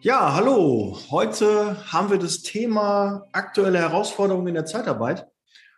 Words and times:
Ja, 0.02 0.36
hallo. 0.36 1.00
Heute 1.10 1.78
haben 1.92 2.12
wir 2.12 2.20
das 2.20 2.44
Thema 2.44 3.26
aktuelle 3.32 3.80
Herausforderungen 3.80 4.50
in 4.50 4.54
der 4.54 4.66
Zeitarbeit. 4.66 5.28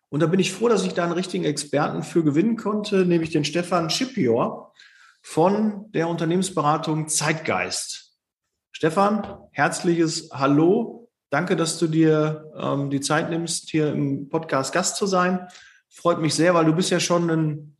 Und 0.10 0.22
da 0.22 0.28
bin 0.28 0.40
ich 0.40 0.54
froh, 0.54 0.70
dass 0.70 0.86
ich 0.86 0.94
da 0.94 1.04
einen 1.04 1.14
richtigen 1.14 1.44
Experten 1.44 2.04
für 2.04 2.24
gewinnen 2.24 2.56
konnte, 2.56 3.06
nämlich 3.06 3.32
den 3.32 3.44
Stefan 3.44 3.90
Schipior 3.90 4.74
von 5.22 5.92
der 5.92 6.08
Unternehmensberatung 6.08 7.08
Zeitgeist. 7.08 8.14
Stefan, 8.72 9.40
herzliches 9.52 10.30
Hallo. 10.32 11.10
Danke, 11.30 11.56
dass 11.56 11.78
du 11.78 11.88
dir 11.88 12.52
ähm, 12.58 12.90
die 12.90 13.02
Zeit 13.02 13.30
nimmst, 13.30 13.70
hier 13.70 13.92
im 13.92 14.30
Podcast 14.30 14.74
Gast 14.74 14.96
zu 14.96 15.06
sein. 15.08 15.48
Freut 15.90 16.22
mich 16.22 16.36
sehr, 16.36 16.54
weil 16.54 16.66
du 16.66 16.74
bist 16.74 16.90
ja 16.90 17.02
schon 17.02 17.30
ein, 17.30 17.76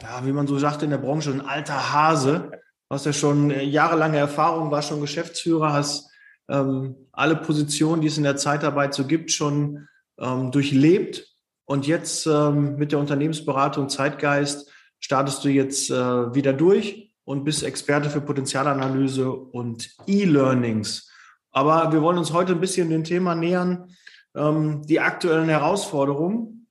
ja, 0.00 0.24
wie 0.24 0.32
man 0.32 0.46
so 0.46 0.58
sagt 0.58 0.82
in 0.82 0.90
der 0.90 0.98
Branche, 0.98 1.30
ein 1.30 1.40
alter 1.40 1.92
Hase 1.92 2.52
hast 2.92 3.06
ja 3.06 3.12
schon 3.12 3.50
äh, 3.50 3.62
jahrelange 3.62 4.18
Erfahrung, 4.18 4.70
war 4.70 4.82
schon 4.82 5.00
Geschäftsführer, 5.00 5.72
hast 5.72 6.10
ähm, 6.48 6.94
alle 7.10 7.36
Positionen, 7.36 8.02
die 8.02 8.08
es 8.08 8.18
in 8.18 8.22
der 8.22 8.36
Zeitarbeit 8.36 8.92
so 8.92 9.06
gibt, 9.06 9.32
schon 9.32 9.88
ähm, 10.18 10.50
durchlebt. 10.50 11.31
Und 11.72 11.86
jetzt 11.86 12.26
ähm, 12.26 12.76
mit 12.76 12.92
der 12.92 12.98
Unternehmensberatung 12.98 13.88
Zeitgeist 13.88 14.70
startest 15.00 15.42
du 15.42 15.48
jetzt 15.48 15.88
äh, 15.88 16.34
wieder 16.34 16.52
durch 16.52 17.14
und 17.24 17.44
bist 17.44 17.62
Experte 17.62 18.10
für 18.10 18.20
Potenzialanalyse 18.20 19.32
und 19.32 19.88
E-Learnings. 20.06 21.10
Aber 21.50 21.90
wir 21.90 22.02
wollen 22.02 22.18
uns 22.18 22.34
heute 22.34 22.52
ein 22.52 22.60
bisschen 22.60 22.90
dem 22.90 23.04
Thema 23.04 23.34
nähern, 23.34 23.88
ähm, 24.36 24.82
die 24.82 25.00
aktuellen 25.00 25.48
Herausforderungen, 25.48 26.68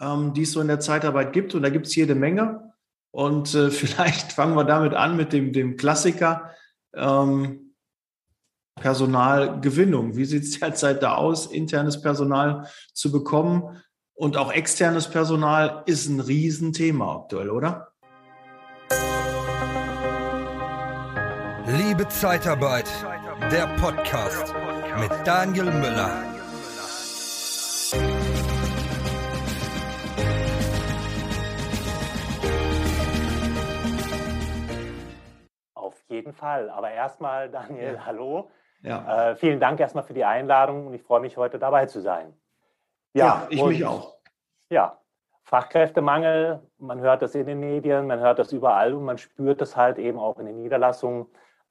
ähm, 0.00 0.34
die 0.34 0.42
es 0.42 0.52
so 0.52 0.60
in 0.60 0.68
der 0.68 0.78
Zeitarbeit 0.78 1.32
gibt. 1.32 1.56
Und 1.56 1.64
da 1.64 1.68
gibt 1.68 1.88
es 1.88 1.96
jede 1.96 2.14
Menge. 2.14 2.72
Und 3.10 3.56
äh, 3.56 3.70
vielleicht 3.72 4.30
fangen 4.30 4.54
wir 4.54 4.62
damit 4.62 4.94
an 4.94 5.16
mit 5.16 5.32
dem, 5.32 5.52
dem 5.52 5.76
Klassiker 5.76 6.52
ähm, 6.94 7.74
Personalgewinnung. 8.76 10.16
Wie 10.16 10.26
sieht 10.26 10.44
es 10.44 10.60
derzeit 10.60 11.02
da 11.02 11.16
aus, 11.16 11.46
internes 11.46 12.00
Personal 12.00 12.68
zu 12.92 13.10
bekommen? 13.10 13.82
Und 14.18 14.36
auch 14.36 14.52
externes 14.52 15.08
Personal 15.08 15.84
ist 15.86 16.08
ein 16.08 16.18
Riesenthema 16.18 17.14
aktuell, 17.14 17.50
oder? 17.50 17.92
Liebe 21.66 22.08
Zeitarbeit, 22.08 22.90
der 23.52 23.68
Podcast 23.80 24.52
mit 24.98 25.12
Daniel 25.24 25.66
Müller. 25.66 26.24
jeden 36.08 36.32
Fall. 36.32 36.70
Aber 36.70 36.90
erstmal, 36.90 37.48
Daniel, 37.50 37.94
ja. 37.94 38.06
hallo. 38.06 38.50
Ja. 38.82 39.30
Äh, 39.30 39.36
vielen 39.36 39.60
Dank 39.60 39.78
erstmal 39.78 40.02
für 40.02 40.14
die 40.14 40.24
Einladung 40.24 40.88
und 40.88 40.94
ich 40.94 41.02
freue 41.02 41.20
mich, 41.20 41.36
heute 41.36 41.60
dabei 41.60 41.86
zu 41.86 42.00
sein. 42.00 42.34
Ja, 43.14 43.24
ja 43.24 43.46
ich 43.50 43.62
und, 43.62 43.68
mich 43.70 43.84
auch. 43.84 44.14
Ja, 44.70 44.98
Fachkräftemangel, 45.44 46.60
man 46.78 47.00
hört 47.00 47.22
das 47.22 47.34
in 47.34 47.46
den 47.46 47.60
Medien, 47.60 48.06
man 48.06 48.20
hört 48.20 48.38
das 48.38 48.52
überall 48.52 48.92
und 48.92 49.04
man 49.04 49.16
spürt 49.16 49.60
das 49.60 49.76
halt 49.76 49.98
eben 49.98 50.18
auch 50.18 50.38
in 50.38 50.46
den 50.46 50.62
Niederlassungen, 50.62 51.26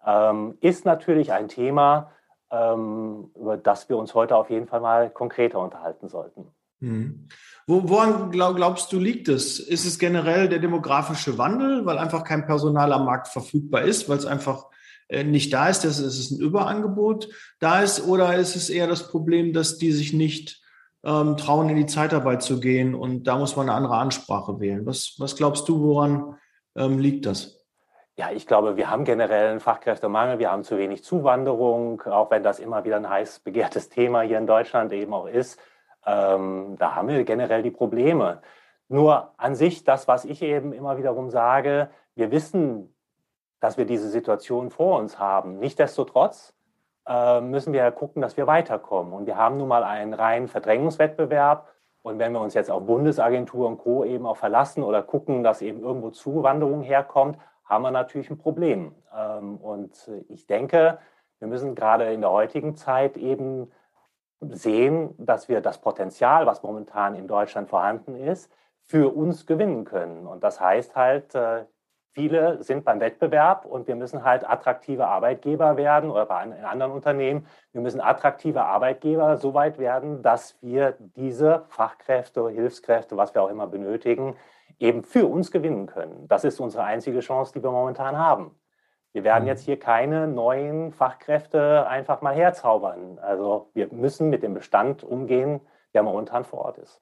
ähm, 0.05 0.57
ist 0.61 0.85
natürlich 0.85 1.31
ein 1.31 1.47
Thema, 1.47 2.11
ähm, 2.49 3.29
über 3.35 3.57
das 3.57 3.87
wir 3.89 3.97
uns 3.97 4.15
heute 4.15 4.35
auf 4.35 4.49
jeden 4.49 4.67
Fall 4.67 4.81
mal 4.81 5.09
konkreter 5.09 5.59
unterhalten 5.59 6.09
sollten. 6.09 6.47
Mhm. 6.79 7.27
Wo, 7.67 7.87
woran 7.89 8.31
glaub, 8.31 8.55
glaubst 8.55 8.91
du, 8.93 8.99
liegt 8.99 9.27
es? 9.27 9.59
Ist 9.59 9.85
es 9.85 9.99
generell 9.99 10.47
der 10.47 10.59
demografische 10.59 11.37
Wandel, 11.37 11.85
weil 11.85 11.97
einfach 11.97 12.23
kein 12.23 12.45
Personal 12.45 12.93
am 12.93 13.05
Markt 13.05 13.27
verfügbar 13.27 13.81
ist, 13.81 14.07
weil 14.07 14.17
es 14.17 14.25
einfach 14.25 14.65
äh, 15.07 15.23
nicht 15.23 15.53
da 15.53 15.69
ist, 15.69 15.83
dass 15.83 15.99
es 15.99 16.31
ein 16.31 16.39
Überangebot 16.39 17.29
da 17.59 17.81
ist? 17.81 18.07
Oder 18.07 18.35
ist 18.37 18.55
es 18.55 18.69
eher 18.69 18.87
das 18.87 19.09
Problem, 19.09 19.53
dass 19.53 19.77
die 19.77 19.91
sich 19.91 20.13
nicht 20.13 20.61
ähm, 21.07 21.37
trauen, 21.37 21.69
in 21.69 21.77
die 21.77 21.85
Zeitarbeit 21.85 22.43
zu 22.43 22.59
gehen 22.59 22.93
und 22.93 23.23
da 23.23 23.37
muss 23.37 23.55
man 23.55 23.69
eine 23.69 23.77
andere 23.77 23.95
Ansprache 23.95 24.59
wählen? 24.59 24.85
Was, 24.85 25.15
was 25.17 25.35
glaubst 25.37 25.67
du, 25.69 25.81
woran 25.81 26.35
ähm, 26.75 26.99
liegt 26.99 27.25
das? 27.25 27.65
Ja, 28.17 28.31
ich 28.31 28.45
glaube, 28.45 28.77
wir 28.77 28.89
haben 28.89 29.05
generell 29.05 29.51
einen 29.51 29.59
Fachkräftemangel, 29.59 30.39
wir 30.39 30.51
haben 30.51 30.63
zu 30.63 30.77
wenig 30.77 31.03
Zuwanderung, 31.03 32.01
auch 32.01 32.29
wenn 32.29 32.43
das 32.43 32.59
immer 32.59 32.83
wieder 32.83 32.97
ein 32.97 33.09
heiß 33.09 33.39
begehrtes 33.39 33.89
Thema 33.89 34.21
hier 34.21 34.37
in 34.37 34.47
Deutschland 34.47 34.91
eben 34.91 35.13
auch 35.13 35.27
ist. 35.27 35.59
Ähm, 36.05 36.75
da 36.77 36.95
haben 36.95 37.07
wir 37.07 37.23
generell 37.23 37.63
die 37.63 37.71
Probleme. 37.71 38.41
Nur 38.89 39.33
an 39.37 39.55
sich, 39.55 39.83
das, 39.83 40.07
was 40.07 40.25
ich 40.25 40.41
eben 40.41 40.73
immer 40.73 40.97
wiederum 40.97 41.29
sage, 41.29 41.89
wir 42.15 42.31
wissen, 42.31 42.93
dass 43.59 43.77
wir 43.77 43.85
diese 43.85 44.09
Situation 44.09 44.71
vor 44.71 44.99
uns 44.99 45.19
haben. 45.19 45.59
Nichtsdestotrotz 45.59 46.56
müssen 47.41 47.73
wir 47.73 47.89
gucken, 47.91 48.21
dass 48.21 48.35
wir 48.35 48.47
weiterkommen. 48.47 49.13
Und 49.13 49.27
wir 49.27 49.37
haben 49.37 49.57
nun 49.57 49.67
mal 49.67 49.83
einen 49.83 50.13
reinen 50.13 50.47
Verdrängungswettbewerb. 50.47 51.69
Und 52.01 52.19
wenn 52.19 52.33
wir 52.33 52.41
uns 52.41 52.53
jetzt 52.53 52.71
auf 52.71 52.85
Bundesagentur 52.85 53.67
und 53.67 53.77
Co. 53.77 54.03
eben 54.03 54.25
auch 54.25 54.37
verlassen 54.37 54.83
oder 54.83 55.03
gucken, 55.03 55.43
dass 55.43 55.61
eben 55.61 55.81
irgendwo 55.81 56.09
Zuwanderung 56.09 56.81
herkommt, 56.81 57.37
haben 57.63 57.83
wir 57.83 57.91
natürlich 57.91 58.29
ein 58.29 58.37
Problem. 58.37 58.95
Ähm, 59.15 59.57
und 59.57 60.09
ich 60.29 60.47
denke, 60.47 60.99
wir 61.39 61.47
müssen 61.47 61.75
gerade 61.75 62.11
in 62.13 62.21
der 62.21 62.31
heutigen 62.31 62.75
Zeit 62.75 63.17
eben 63.17 63.71
sehen, 64.39 65.13
dass 65.17 65.49
wir 65.49 65.61
das 65.61 65.79
Potenzial, 65.79 66.45
was 66.45 66.63
momentan 66.63 67.15
in 67.15 67.27
Deutschland 67.27 67.69
vorhanden 67.69 68.15
ist, 68.15 68.51
für 68.83 69.13
uns 69.13 69.45
gewinnen 69.45 69.83
können. 69.83 70.27
Und 70.27 70.43
das 70.43 70.61
heißt 70.61 70.95
halt, 70.95 71.35
äh, 71.35 71.65
viele 72.11 72.63
sind 72.63 72.83
beim 72.85 72.99
Wettbewerb 72.99 73.65
und 73.65 73.87
wir 73.87 73.95
müssen 73.95 74.23
halt 74.23 74.47
attraktive 74.47 75.07
Arbeitgeber 75.07 75.77
werden 75.77 76.09
oder 76.09 76.25
bei 76.25 76.35
anderen 76.63 76.91
Unternehmen. 76.91 77.47
Wir 77.71 77.81
müssen 77.81 78.01
attraktive 78.01 78.63
Arbeitgeber 78.63 79.37
so 79.37 79.53
weit 79.53 79.77
werden, 79.77 80.21
dass 80.21 80.57
wir 80.61 80.95
diese 80.99 81.65
Fachkräfte, 81.69 82.49
Hilfskräfte, 82.49 83.17
was 83.17 83.33
wir 83.33 83.43
auch 83.43 83.49
immer 83.49 83.67
benötigen, 83.67 84.35
eben 84.79 85.03
für 85.03 85.27
uns 85.27 85.51
gewinnen 85.51 85.87
können. 85.87 86.27
Das 86.27 86.43
ist 86.43 86.59
unsere 86.59 86.83
einzige 86.83 87.19
Chance, 87.19 87.53
die 87.53 87.63
wir 87.63 87.71
momentan 87.71 88.17
haben. 88.17 88.51
Wir 89.13 89.23
werden 89.23 89.43
mhm. 89.43 89.49
jetzt 89.49 89.65
hier 89.65 89.79
keine 89.79 90.27
neuen 90.27 90.91
Fachkräfte 90.91 91.87
einfach 91.87 92.21
mal 92.21 92.35
herzaubern. 92.35 93.19
Also 93.19 93.69
wir 93.73 93.91
müssen 93.91 94.29
mit 94.29 94.43
dem 94.43 94.53
Bestand 94.53 95.03
umgehen, 95.03 95.61
der 95.93 96.03
momentan 96.03 96.45
vor 96.45 96.59
Ort 96.65 96.77
ist. 96.77 97.01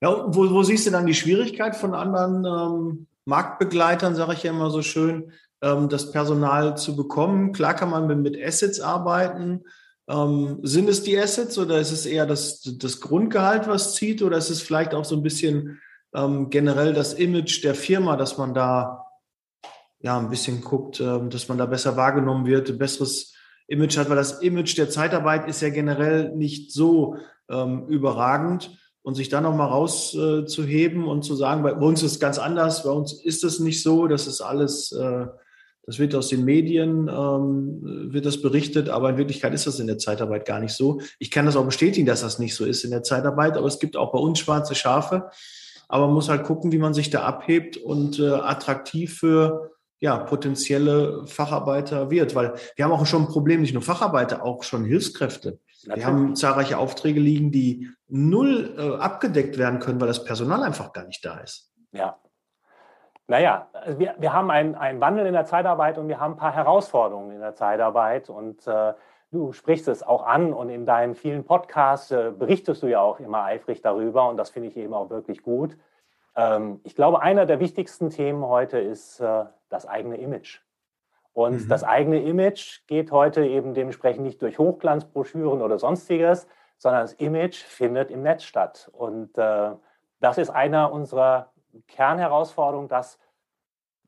Ja, 0.00 0.24
wo, 0.28 0.50
wo 0.50 0.62
siehst 0.62 0.86
du 0.86 0.90
dann 0.90 1.06
die 1.06 1.14
Schwierigkeit 1.14 1.74
von 1.74 1.94
anderen 1.94 2.44
ähm, 2.44 3.06
Marktbegleitern, 3.26 4.14
sage 4.14 4.32
ich 4.32 4.44
ja 4.44 4.52
immer 4.52 4.70
so 4.70 4.82
schön, 4.82 5.32
ähm, 5.60 5.88
das 5.88 6.12
Personal 6.12 6.76
zu 6.76 6.96
bekommen? 6.96 7.52
Klar 7.52 7.74
kann 7.74 7.90
man 7.90 8.06
mit, 8.22 8.42
Assets 8.42 8.80
arbeiten. 8.80 9.64
Ähm, 10.08 10.60
sind 10.62 10.88
es 10.88 11.02
die 11.02 11.18
Assets 11.18 11.58
oder 11.58 11.80
ist 11.80 11.90
es 11.90 12.06
eher 12.06 12.24
das, 12.26 12.62
das 12.78 13.00
Grundgehalt, 13.00 13.66
was 13.66 13.94
zieht? 13.94 14.22
Oder 14.22 14.38
ist 14.38 14.50
es 14.50 14.62
vielleicht 14.62 14.94
auch 14.94 15.04
so 15.04 15.16
ein 15.16 15.24
bisschen 15.24 15.80
ähm, 16.14 16.50
generell 16.50 16.92
das 16.92 17.14
Image 17.14 17.64
der 17.64 17.74
Firma, 17.74 18.16
dass 18.16 18.38
man 18.38 18.54
da 18.54 19.04
ja, 19.98 20.16
ein 20.18 20.30
bisschen 20.30 20.60
guckt, 20.60 21.00
dass 21.00 21.48
man 21.48 21.58
da 21.58 21.66
besser 21.66 21.96
wahrgenommen 21.96 22.46
wird, 22.46 22.68
ein 22.68 22.78
besseres 22.78 23.34
Image 23.66 23.96
hat, 23.96 24.08
weil 24.08 24.16
das 24.16 24.40
Image 24.40 24.76
der 24.78 24.88
Zeitarbeit 24.88 25.48
ist 25.48 25.62
ja 25.62 25.70
generell 25.70 26.32
nicht 26.36 26.70
so 26.70 27.16
überragend. 27.48 28.78
Und 29.06 29.14
sich 29.14 29.28
da 29.28 29.40
nochmal 29.40 29.68
rauszuheben 29.68 31.04
äh, 31.04 31.08
und 31.08 31.22
zu 31.22 31.36
sagen, 31.36 31.62
bei 31.62 31.72
uns 31.74 32.02
ist 32.02 32.14
es 32.14 32.18
ganz 32.18 32.40
anders, 32.40 32.82
bei 32.82 32.90
uns 32.90 33.12
ist 33.12 33.44
es 33.44 33.60
nicht 33.60 33.80
so, 33.80 34.08
das 34.08 34.26
ist 34.26 34.40
alles, 34.40 34.90
äh, 34.90 35.26
das 35.84 36.00
wird 36.00 36.16
aus 36.16 36.26
den 36.26 36.44
Medien, 36.44 37.08
ähm, 37.08 38.10
wird 38.12 38.26
das 38.26 38.42
berichtet, 38.42 38.88
aber 38.88 39.10
in 39.10 39.16
Wirklichkeit 39.16 39.54
ist 39.54 39.68
das 39.68 39.78
in 39.78 39.86
der 39.86 39.98
Zeitarbeit 39.98 40.44
gar 40.44 40.58
nicht 40.58 40.72
so. 40.72 41.00
Ich 41.20 41.30
kann 41.30 41.46
das 41.46 41.54
auch 41.54 41.64
bestätigen, 41.64 42.04
dass 42.04 42.22
das 42.22 42.40
nicht 42.40 42.56
so 42.56 42.64
ist 42.64 42.82
in 42.82 42.90
der 42.90 43.04
Zeitarbeit, 43.04 43.56
aber 43.56 43.68
es 43.68 43.78
gibt 43.78 43.96
auch 43.96 44.10
bei 44.10 44.18
uns 44.18 44.40
schwarze 44.40 44.74
Schafe. 44.74 45.30
Aber 45.86 46.06
man 46.06 46.14
muss 46.14 46.28
halt 46.28 46.42
gucken, 46.42 46.72
wie 46.72 46.78
man 46.78 46.92
sich 46.92 47.08
da 47.08 47.22
abhebt 47.22 47.76
und 47.76 48.18
äh, 48.18 48.26
attraktiv 48.26 49.20
für 49.20 49.70
ja, 50.00 50.18
potenzielle 50.18 51.24
Facharbeiter 51.28 52.10
wird. 52.10 52.34
Weil 52.34 52.54
wir 52.74 52.84
haben 52.84 52.90
auch 52.90 53.06
schon 53.06 53.22
ein 53.22 53.28
Problem, 53.28 53.60
nicht 53.60 53.72
nur 53.72 53.84
Facharbeiter, 53.84 54.44
auch 54.44 54.64
schon 54.64 54.84
Hilfskräfte. 54.84 55.60
Natürlich. 55.86 56.06
Wir 56.06 56.12
haben 56.12 56.36
zahlreiche 56.36 56.78
Aufträge 56.78 57.20
liegen, 57.20 57.52
die 57.52 57.88
null 58.08 58.74
äh, 58.78 59.02
abgedeckt 59.02 59.58
werden 59.58 59.78
können, 59.78 60.00
weil 60.00 60.08
das 60.08 60.24
Personal 60.24 60.62
einfach 60.62 60.92
gar 60.92 61.04
nicht 61.04 61.24
da 61.24 61.38
ist. 61.38 61.72
Ja. 61.92 62.18
Naja, 63.28 63.68
also 63.72 63.98
wir, 63.98 64.14
wir 64.18 64.32
haben 64.32 64.50
einen 64.50 65.00
Wandel 65.00 65.26
in 65.26 65.32
der 65.32 65.46
Zeitarbeit 65.46 65.98
und 65.98 66.06
wir 66.08 66.20
haben 66.20 66.34
ein 66.34 66.38
paar 66.38 66.54
Herausforderungen 66.54 67.32
in 67.32 67.40
der 67.40 67.54
Zeitarbeit. 67.54 68.30
Und 68.30 68.66
äh, 68.68 68.94
du 69.32 69.52
sprichst 69.52 69.88
es 69.88 70.02
auch 70.02 70.24
an 70.24 70.52
und 70.52 70.68
in 70.68 70.86
deinen 70.86 71.14
vielen 71.14 71.44
Podcasts 71.44 72.10
äh, 72.10 72.32
berichtest 72.36 72.82
du 72.82 72.86
ja 72.86 73.00
auch 73.00 73.18
immer 73.18 73.42
eifrig 73.42 73.82
darüber 73.82 74.28
und 74.28 74.36
das 74.36 74.50
finde 74.50 74.68
ich 74.68 74.76
eben 74.76 74.94
auch 74.94 75.10
wirklich 75.10 75.42
gut. 75.42 75.76
Ähm, 76.36 76.80
ich 76.84 76.94
glaube, 76.94 77.20
einer 77.20 77.46
der 77.46 77.58
wichtigsten 77.58 78.10
Themen 78.10 78.44
heute 78.44 78.78
ist 78.78 79.20
äh, 79.20 79.44
das 79.68 79.86
eigene 79.86 80.18
Image. 80.18 80.60
Und 81.36 81.66
mhm. 81.66 81.68
das 81.68 81.84
eigene 81.84 82.22
Image 82.22 82.80
geht 82.86 83.12
heute 83.12 83.44
eben 83.44 83.74
dementsprechend 83.74 84.24
nicht 84.24 84.40
durch 84.40 84.58
Hochglanzbroschüren 84.58 85.60
oder 85.60 85.78
sonstiges, 85.78 86.48
sondern 86.78 87.02
das 87.02 87.12
Image 87.12 87.56
findet 87.62 88.10
im 88.10 88.22
Netz 88.22 88.44
statt. 88.44 88.88
Und 88.90 89.36
äh, 89.36 89.72
das 90.18 90.38
ist 90.38 90.48
einer 90.48 90.90
unserer 90.90 91.52
Kernherausforderungen, 91.88 92.88
dass 92.88 93.18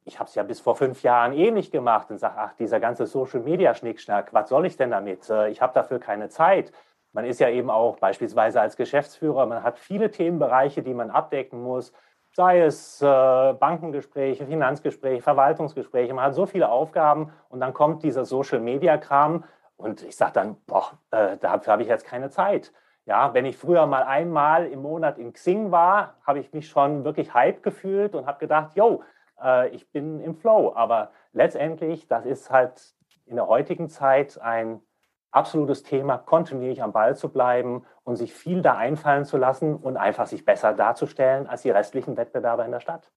ich 0.04 0.18
habe 0.18 0.26
es 0.26 0.36
ja 0.36 0.42
bis 0.42 0.60
vor 0.60 0.74
fünf 0.74 1.02
Jahren 1.02 1.34
ähnlich 1.34 1.70
gemacht 1.70 2.10
und 2.10 2.16
sage, 2.16 2.36
ach, 2.38 2.54
dieser 2.54 2.80
ganze 2.80 3.04
Social-Media-Schnickschnack, 3.04 4.32
was 4.32 4.48
soll 4.48 4.64
ich 4.64 4.78
denn 4.78 4.90
damit? 4.90 5.28
Äh, 5.28 5.50
ich 5.50 5.60
habe 5.60 5.74
dafür 5.74 5.98
keine 5.98 6.30
Zeit. 6.30 6.72
Man 7.12 7.26
ist 7.26 7.40
ja 7.40 7.50
eben 7.50 7.68
auch 7.68 7.98
beispielsweise 7.98 8.58
als 8.58 8.74
Geschäftsführer, 8.74 9.44
man 9.44 9.62
hat 9.62 9.78
viele 9.78 10.10
Themenbereiche, 10.10 10.82
die 10.82 10.94
man 10.94 11.10
abdecken 11.10 11.62
muss 11.62 11.92
sei 12.38 12.60
es 12.60 13.02
äh, 13.02 13.04
Bankengespräche, 13.04 14.46
Finanzgespräche, 14.46 15.20
Verwaltungsgespräche. 15.20 16.14
Man 16.14 16.26
hat 16.26 16.36
so 16.36 16.46
viele 16.46 16.68
Aufgaben 16.68 17.32
und 17.48 17.58
dann 17.58 17.74
kommt 17.74 18.04
dieser 18.04 18.24
Social-Media-Kram 18.24 19.42
und 19.76 20.04
ich 20.04 20.14
sage 20.14 20.34
dann, 20.34 20.56
boah, 20.68 20.92
äh, 21.10 21.36
dafür 21.38 21.72
habe 21.72 21.82
ich 21.82 21.88
jetzt 21.88 22.06
keine 22.06 22.30
Zeit. 22.30 22.72
Ja, 23.06 23.34
wenn 23.34 23.44
ich 23.44 23.56
früher 23.56 23.86
mal 23.86 24.04
einmal 24.04 24.66
im 24.66 24.82
Monat 24.82 25.18
in 25.18 25.32
Xing 25.32 25.72
war, 25.72 26.14
habe 26.24 26.38
ich 26.38 26.52
mich 26.52 26.68
schon 26.68 27.02
wirklich 27.02 27.34
hype 27.34 27.64
gefühlt 27.64 28.14
und 28.14 28.26
habe 28.26 28.38
gedacht, 28.38 28.76
yo, 28.76 29.02
äh, 29.42 29.70
ich 29.70 29.90
bin 29.90 30.20
im 30.20 30.36
Flow. 30.36 30.72
Aber 30.76 31.10
letztendlich, 31.32 32.06
das 32.06 32.24
ist 32.24 32.52
halt 32.52 32.94
in 33.26 33.34
der 33.34 33.48
heutigen 33.48 33.88
Zeit 33.88 34.40
ein 34.40 34.80
absolutes 35.30 35.82
Thema, 35.82 36.18
kontinuierlich 36.18 36.82
am 36.82 36.92
Ball 36.92 37.16
zu 37.16 37.30
bleiben 37.30 37.84
und 38.04 38.16
sich 38.16 38.32
viel 38.32 38.62
da 38.62 38.76
einfallen 38.76 39.24
zu 39.24 39.36
lassen 39.36 39.76
und 39.76 39.96
einfach 39.96 40.26
sich 40.26 40.44
besser 40.44 40.72
darzustellen 40.72 41.46
als 41.46 41.62
die 41.62 41.70
restlichen 41.70 42.16
Wettbewerber 42.16 42.64
in 42.64 42.72
der 42.72 42.80
Stadt. 42.80 43.10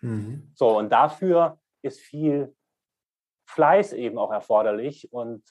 Mhm. 0.00 0.50
So, 0.54 0.78
und 0.78 0.90
dafür 0.90 1.58
ist 1.82 2.00
viel 2.00 2.54
Fleiß 3.46 3.92
eben 3.92 4.18
auch 4.18 4.30
erforderlich. 4.30 5.12
Und 5.12 5.42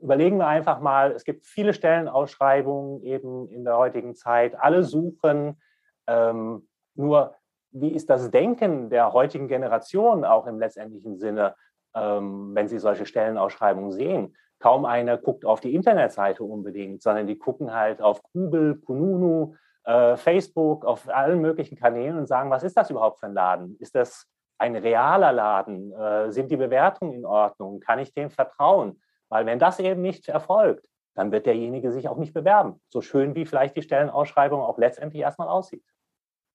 überlegen 0.00 0.38
wir 0.38 0.46
einfach 0.46 0.80
mal, 0.80 1.12
es 1.12 1.24
gibt 1.24 1.46
viele 1.46 1.72
Stellenausschreibungen 1.72 3.02
eben 3.02 3.48
in 3.48 3.64
der 3.64 3.76
heutigen 3.78 4.14
Zeit, 4.14 4.58
alle 4.60 4.82
suchen. 4.82 5.60
Ähm, 6.06 6.68
nur, 6.94 7.34
wie 7.70 7.92
ist 7.92 8.10
das 8.10 8.30
Denken 8.30 8.90
der 8.90 9.12
heutigen 9.12 9.48
Generation 9.48 10.24
auch 10.24 10.46
im 10.46 10.58
letztendlichen 10.58 11.16
Sinne, 11.18 11.54
ähm, 11.94 12.54
wenn 12.54 12.68
sie 12.68 12.78
solche 12.78 13.06
Stellenausschreibungen 13.06 13.92
sehen? 13.92 14.36
Kaum 14.60 14.84
einer 14.84 15.16
guckt 15.16 15.44
auf 15.44 15.60
die 15.60 15.74
Internetseite 15.74 16.44
unbedingt, 16.44 17.02
sondern 17.02 17.26
die 17.26 17.38
gucken 17.38 17.74
halt 17.74 18.00
auf 18.00 18.22
Google, 18.32 18.76
Kununu, 18.76 19.56
äh, 19.84 20.16
Facebook, 20.16 20.84
auf 20.84 21.08
allen 21.08 21.40
möglichen 21.40 21.76
Kanälen 21.76 22.18
und 22.18 22.26
sagen, 22.26 22.50
was 22.50 22.62
ist 22.62 22.76
das 22.76 22.90
überhaupt 22.90 23.18
für 23.18 23.26
ein 23.26 23.34
Laden? 23.34 23.76
Ist 23.80 23.94
das 23.94 24.26
ein 24.58 24.76
realer 24.76 25.32
Laden? 25.32 25.92
Äh, 25.92 26.30
sind 26.30 26.50
die 26.50 26.58
Bewertungen 26.58 27.14
in 27.14 27.24
Ordnung? 27.24 27.80
Kann 27.80 27.98
ich 27.98 28.12
dem 28.12 28.30
vertrauen? 28.30 29.00
Weil 29.30 29.46
wenn 29.46 29.58
das 29.58 29.80
eben 29.80 30.02
nicht 30.02 30.28
erfolgt, 30.28 30.86
dann 31.14 31.32
wird 31.32 31.46
derjenige 31.46 31.90
sich 31.90 32.08
auch 32.08 32.18
nicht 32.18 32.34
bewerben. 32.34 32.80
So 32.88 33.00
schön 33.00 33.34
wie 33.34 33.46
vielleicht 33.46 33.76
die 33.76 33.82
Stellenausschreibung 33.82 34.60
auch 34.60 34.78
letztendlich 34.78 35.22
erstmal 35.22 35.48
aussieht. 35.48 35.84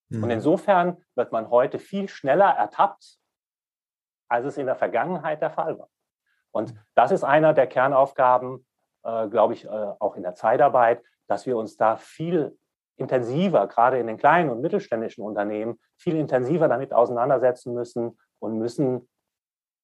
Mhm. 0.09 0.23
Und 0.23 0.29
insofern 0.29 1.03
wird 1.15 1.31
man 1.31 1.49
heute 1.49 1.79
viel 1.79 2.07
schneller 2.07 2.49
ertappt, 2.49 3.17
als 4.29 4.45
es 4.45 4.57
in 4.57 4.67
der 4.67 4.75
Vergangenheit 4.75 5.41
der 5.41 5.49
Fall 5.49 5.77
war. 5.79 5.89
Und 6.55 6.73
das 6.95 7.11
ist 7.11 7.25
einer 7.25 7.53
der 7.53 7.67
Kernaufgaben, 7.67 8.65
äh, 9.03 9.27
glaube 9.27 9.53
ich, 9.53 9.65
äh, 9.65 9.67
auch 9.67 10.15
in 10.15 10.23
der 10.23 10.35
Zeitarbeit, 10.35 11.03
dass 11.27 11.45
wir 11.45 11.57
uns 11.57 11.75
da 11.75 11.97
viel 11.97 12.57
intensiver, 12.95 13.67
gerade 13.67 13.99
in 13.99 14.07
den 14.07 14.15
kleinen 14.15 14.49
und 14.49 14.61
mittelständischen 14.61 15.21
Unternehmen, 15.21 15.81
viel 15.97 16.15
intensiver 16.15 16.69
damit 16.69 16.93
auseinandersetzen 16.93 17.73
müssen 17.73 18.17
und 18.39 18.57
müssen 18.57 19.09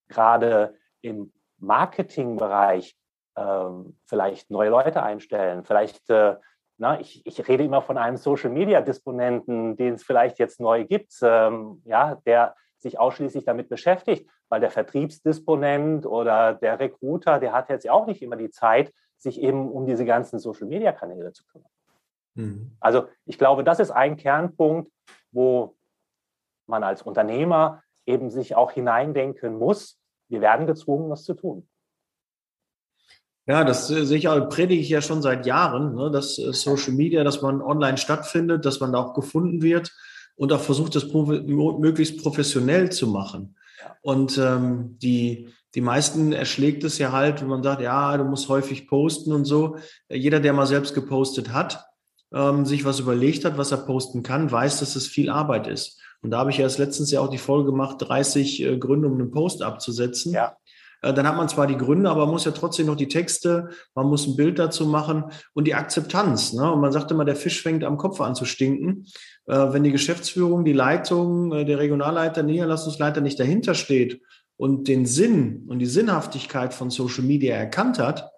gerade 0.07 0.77
im 1.01 1.33
Marketingbereich 1.57 2.97
ähm, 3.35 3.99
vielleicht 4.05 4.49
neue 4.49 4.69
Leute 4.69 5.03
einstellen. 5.03 5.65
Vielleicht, 5.65 6.09
äh, 6.09 6.37
na, 6.77 7.01
ich, 7.01 7.25
ich, 7.25 7.45
rede 7.49 7.65
immer 7.65 7.81
von 7.81 7.97
einem 7.97 8.15
Social-Media-Disponenten, 8.15 9.75
den 9.75 9.95
es 9.95 10.03
vielleicht 10.03 10.39
jetzt 10.39 10.61
neu 10.61 10.85
gibt, 10.85 11.11
ähm, 11.21 11.81
ja, 11.83 12.15
der 12.25 12.55
sich 12.81 12.99
ausschließlich 12.99 13.45
damit 13.45 13.69
beschäftigt, 13.69 14.27
weil 14.49 14.59
der 14.59 14.71
Vertriebsdisponent 14.71 16.05
oder 16.05 16.53
der 16.55 16.79
Recruiter, 16.79 17.39
der 17.39 17.53
hat 17.53 17.69
jetzt 17.69 17.89
auch 17.89 18.07
nicht 18.07 18.21
immer 18.21 18.35
die 18.35 18.49
Zeit, 18.49 18.93
sich 19.17 19.39
eben 19.39 19.69
um 19.69 19.85
diese 19.85 20.05
ganzen 20.05 20.39
Social-Media-Kanäle 20.39 21.31
zu 21.31 21.45
kümmern. 21.45 21.69
Mhm. 22.35 22.75
Also 22.79 23.07
ich 23.25 23.37
glaube, 23.37 23.63
das 23.63 23.79
ist 23.79 23.91
ein 23.91 24.17
Kernpunkt, 24.17 24.91
wo 25.31 25.75
man 26.65 26.83
als 26.83 27.03
Unternehmer 27.03 27.83
eben 28.05 28.29
sich 28.29 28.55
auch 28.55 28.71
hineindenken 28.71 29.57
muss, 29.57 29.99
wir 30.29 30.41
werden 30.41 30.65
gezwungen, 30.65 31.09
das 31.09 31.23
zu 31.23 31.33
tun. 31.33 31.67
Ja, 33.47 33.63
das 33.63 33.87
sehe 33.87 34.17
ich 34.17 34.27
auch, 34.27 34.49
predige 34.49 34.81
ich 34.81 34.89
ja 34.89 35.01
schon 35.01 35.21
seit 35.21 35.45
Jahren, 35.45 35.95
ne, 35.95 36.09
dass 36.09 36.39
äh, 36.39 36.53
Social 36.53 36.93
Media, 36.93 37.23
dass 37.23 37.41
man 37.41 37.61
online 37.61 37.97
stattfindet, 37.97 38.65
dass 38.65 38.79
man 38.79 38.93
da 38.93 38.99
auch 38.99 39.13
gefunden 39.13 39.61
wird 39.61 39.91
und 40.41 40.51
auch 40.53 40.59
versucht, 40.59 40.95
das 40.95 41.05
möglichst 41.13 42.19
professionell 42.23 42.91
zu 42.91 43.05
machen. 43.05 43.55
Und 44.01 44.39
ähm, 44.39 44.97
die, 44.97 45.49
die 45.75 45.81
meisten 45.81 46.33
erschlägt 46.33 46.83
es 46.83 46.97
ja 46.97 47.11
halt, 47.11 47.41
wenn 47.41 47.47
man 47.47 47.61
sagt, 47.61 47.79
ja, 47.79 48.17
du 48.17 48.23
musst 48.23 48.49
häufig 48.49 48.87
posten 48.87 49.33
und 49.33 49.45
so. 49.45 49.77
Jeder, 50.09 50.39
der 50.39 50.53
mal 50.53 50.65
selbst 50.65 50.95
gepostet 50.95 51.53
hat, 51.53 51.85
ähm, 52.33 52.65
sich 52.65 52.85
was 52.85 52.99
überlegt 52.99 53.45
hat, 53.45 53.59
was 53.59 53.71
er 53.71 53.85
posten 53.85 54.23
kann, 54.23 54.51
weiß, 54.51 54.79
dass 54.79 54.95
es 54.95 55.05
viel 55.05 55.29
Arbeit 55.29 55.67
ist. 55.67 56.01
Und 56.23 56.31
da 56.31 56.39
habe 56.39 56.49
ich 56.49 56.57
erst 56.57 56.79
letztens 56.79 57.11
ja 57.11 57.21
auch 57.21 57.29
die 57.29 57.37
Folge 57.37 57.69
gemacht, 57.69 57.97
30 57.99 58.63
äh, 58.63 58.77
Gründe, 58.79 59.09
um 59.09 59.19
einen 59.19 59.29
Post 59.29 59.61
abzusetzen. 59.61 60.33
Ja. 60.33 60.57
Äh, 61.01 61.13
dann 61.13 61.27
hat 61.27 61.37
man 61.37 61.49
zwar 61.49 61.67
die 61.67 61.77
Gründe, 61.77 62.09
aber 62.09 62.25
man 62.25 62.31
muss 62.33 62.45
ja 62.45 62.51
trotzdem 62.51 62.87
noch 62.87 62.95
die 62.95 63.07
Texte, 63.07 63.69
man 63.95 64.07
muss 64.07 64.27
ein 64.27 64.35
Bild 64.35 64.59
dazu 64.59 64.85
machen 64.85 65.25
und 65.53 65.65
die 65.65 65.75
Akzeptanz. 65.75 66.53
Ne? 66.53 66.71
Und 66.71 66.81
man 66.81 66.91
sagt 66.91 67.11
immer, 67.11 67.25
der 67.25 67.35
Fisch 67.35 67.61
fängt 67.61 67.83
am 67.83 67.97
Kopf 67.97 68.21
an 68.21 68.35
zu 68.35 68.45
stinken. 68.45 69.05
Äh, 69.47 69.73
wenn 69.73 69.83
die 69.83 69.91
Geschäftsführung, 69.91 70.65
die 70.65 70.73
Leitung, 70.73 71.51
äh, 71.53 71.65
der 71.65 71.79
Regionalleiter, 71.79 72.43
Niederlassungsleiter 72.43 73.21
nicht 73.21 73.39
dahinter 73.39 73.73
steht 73.73 74.21
und 74.57 74.87
den 74.87 75.05
Sinn 75.05 75.65
und 75.67 75.79
die 75.79 75.85
Sinnhaftigkeit 75.85 76.73
von 76.73 76.89
Social 76.89 77.23
Media 77.23 77.55
erkannt 77.55 77.99
hat, 77.99 78.29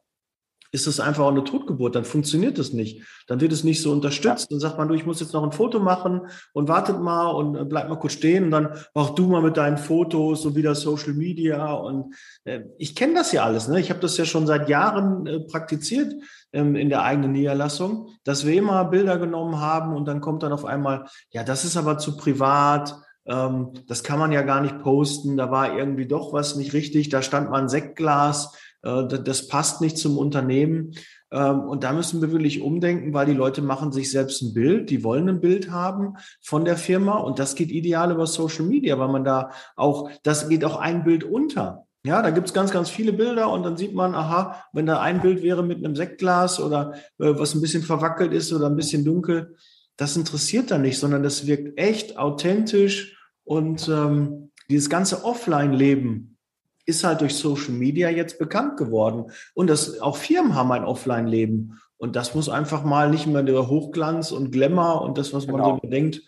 ist 0.74 0.88
es 0.88 1.00
einfach 1.00 1.26
auch 1.26 1.32
eine 1.32 1.44
Totgeburt, 1.44 1.96
dann 1.96 2.04
funktioniert 2.04 2.58
es 2.58 2.74
nicht. 2.74 3.04
Dann 3.28 3.40
wird 3.40 3.52
es 3.52 3.64
nicht 3.64 3.80
so 3.82 3.92
unterstützt. 3.92 4.52
Dann 4.52 4.60
sagt 4.60 4.80
man, 4.80 4.88
du, 4.88 4.96
ich 4.96 5.06
muss 5.06 5.20
jetzt 5.20 5.32
noch 5.32 5.44
ein 5.44 5.52
Foto 5.52 5.80
machen 5.80 6.22
und 6.52 6.68
wartet 6.68 7.00
mal 7.00 7.28
und 7.28 7.56
äh, 7.56 7.64
bleib 7.64 7.90
mal 7.90 8.00
kurz 8.00 8.14
stehen 8.14 8.46
und 8.46 8.52
dann 8.52 8.70
mach 8.96 9.12
du 9.12 9.28
mal 9.28 9.44
mit 9.44 9.56
deinen 9.56 9.78
Fotos 9.78 10.48
und 10.48 10.56
wieder 10.56 10.74
Social 10.74 11.14
Media. 11.14 11.72
Und 11.74 12.16
äh, 12.46 12.62
ich 12.80 12.96
kenne 12.96 13.14
das 13.14 13.32
ja 13.32 13.44
alles. 13.44 13.68
Ne? 13.68 13.80
Ich 13.80 13.92
habe 13.92 14.00
das 14.00 14.18
ja 14.18 14.26
schon 14.26 14.48
seit 14.48 14.68
Jahren 14.68 15.28
äh, 15.28 15.42
praktiziert 15.42 16.16
ähm, 16.54 16.76
in 16.76 16.90
der 16.90 17.04
eigenen 17.04 17.34
Niederlassung, 17.34 18.10
dass 18.24 18.48
wir 18.48 18.56
immer 18.56 18.84
Bilder 18.86 19.20
genommen 19.20 19.60
haben 19.60 19.96
und 19.96 20.06
dann 20.06 20.22
kommt 20.22 20.42
dann 20.42 20.54
auf 20.54 20.66
einmal, 20.66 21.06
ja, 21.30 21.44
das 21.44 21.66
ist 21.66 21.78
aber 21.78 22.00
zu 22.00 22.18
privat. 22.18 22.96
Ähm, 23.28 23.74
das 23.88 24.04
kann 24.04 24.18
man 24.18 24.32
ja 24.32 24.42
gar 24.42 24.60
nicht 24.60 24.80
posten. 24.80 25.38
Da 25.38 25.52
war 25.52 25.78
irgendwie 25.78 26.08
doch 26.08 26.34
was 26.34 26.56
nicht 26.56 26.74
richtig. 26.74 27.10
Da 27.10 27.22
stand 27.22 27.52
mal 27.52 27.62
ein 27.62 27.70
Sektglas 27.70 28.58
das 28.84 29.48
passt 29.48 29.82
nicht 29.82 29.98
zum 29.98 30.18
Unternehmen. 30.18 30.94
Ähm, 31.32 31.62
und 31.62 31.84
da 31.84 31.94
müssen 31.94 32.22
wir 32.22 32.32
wirklich 32.32 32.62
umdenken, 32.62 33.14
weil 33.14 33.26
die 33.26 33.34
Leute 33.34 33.62
machen 33.62 33.92
sich 33.92 34.12
selbst 34.12 34.42
ein 34.42 34.54
Bild, 34.54 34.90
die 34.90 35.04
wollen 35.04 35.28
ein 35.28 35.42
Bild 35.42 35.72
haben 35.72 36.16
von 36.42 36.64
der 36.66 36.78
Firma 36.78 37.18
und 37.18 37.40
das 37.40 37.56
geht 37.56 37.72
ideal 37.72 38.12
über 38.12 38.28
Social 38.28 38.66
Media, 38.66 39.00
weil 39.00 39.08
man 39.08 39.24
da 39.24 39.50
auch, 39.76 40.12
das 40.22 40.48
geht 40.48 40.64
auch 40.64 40.76
ein 40.76 41.04
Bild 41.04 41.24
unter. 41.24 41.88
Ja, 42.06 42.22
da 42.22 42.32
gibt's 42.32 42.54
ganz, 42.54 42.72
ganz 42.72 42.90
viele 42.90 43.14
Bilder 43.14 43.50
und 43.50 43.64
dann 43.64 43.78
sieht 43.78 43.96
man, 43.96 44.14
aha, 44.14 44.62
wenn 44.74 44.86
da 44.86 45.00
ein 45.00 45.22
Bild 45.22 45.42
wäre 45.42 45.64
mit 45.64 45.78
einem 45.78 45.96
Sektglas 45.96 46.60
oder 46.60 46.94
äh, 47.18 47.34
was 47.40 47.56
ein 47.56 47.62
bisschen 47.62 47.84
verwackelt 47.84 48.34
ist 48.34 48.52
oder 48.52 48.68
ein 48.68 48.76
bisschen 48.76 49.06
dunkel, 49.06 49.56
das 49.96 50.18
interessiert 50.18 50.70
da 50.70 50.78
nicht, 50.78 51.00
sondern 51.00 51.24
das 51.24 51.48
wirkt 51.48 51.80
echt 51.80 52.18
authentisch 52.18 53.18
und 53.44 53.88
ähm, 53.88 54.52
dieses 54.70 54.90
ganze 54.90 55.24
Offline-Leben, 55.24 56.33
ist 56.86 57.04
halt 57.04 57.22
durch 57.22 57.36
Social 57.36 57.74
Media 57.74 58.10
jetzt 58.10 58.40
bekannt 58.40 58.78
geworden. 58.78 59.32
Und 59.54 59.70
das, 59.70 60.00
auch 60.00 60.18
Firmen 60.18 60.56
haben 60.56 60.72
ein 60.72 60.84
Offline-Leben. 60.84 61.80
Und 61.98 62.16
das 62.16 62.36
muss 62.36 62.50
einfach 62.50 62.84
mal 62.84 63.10
nicht 63.10 63.28
mehr 63.28 63.44
der 63.44 63.70
Hochglanz 63.70 64.32
und 64.32 64.52
Glamour 64.52 65.02
und 65.04 65.18
das, 65.18 65.34
was 65.34 65.48
man 65.48 65.58
genau. 65.58 65.80
so 65.82 65.90
denkt, 65.90 66.22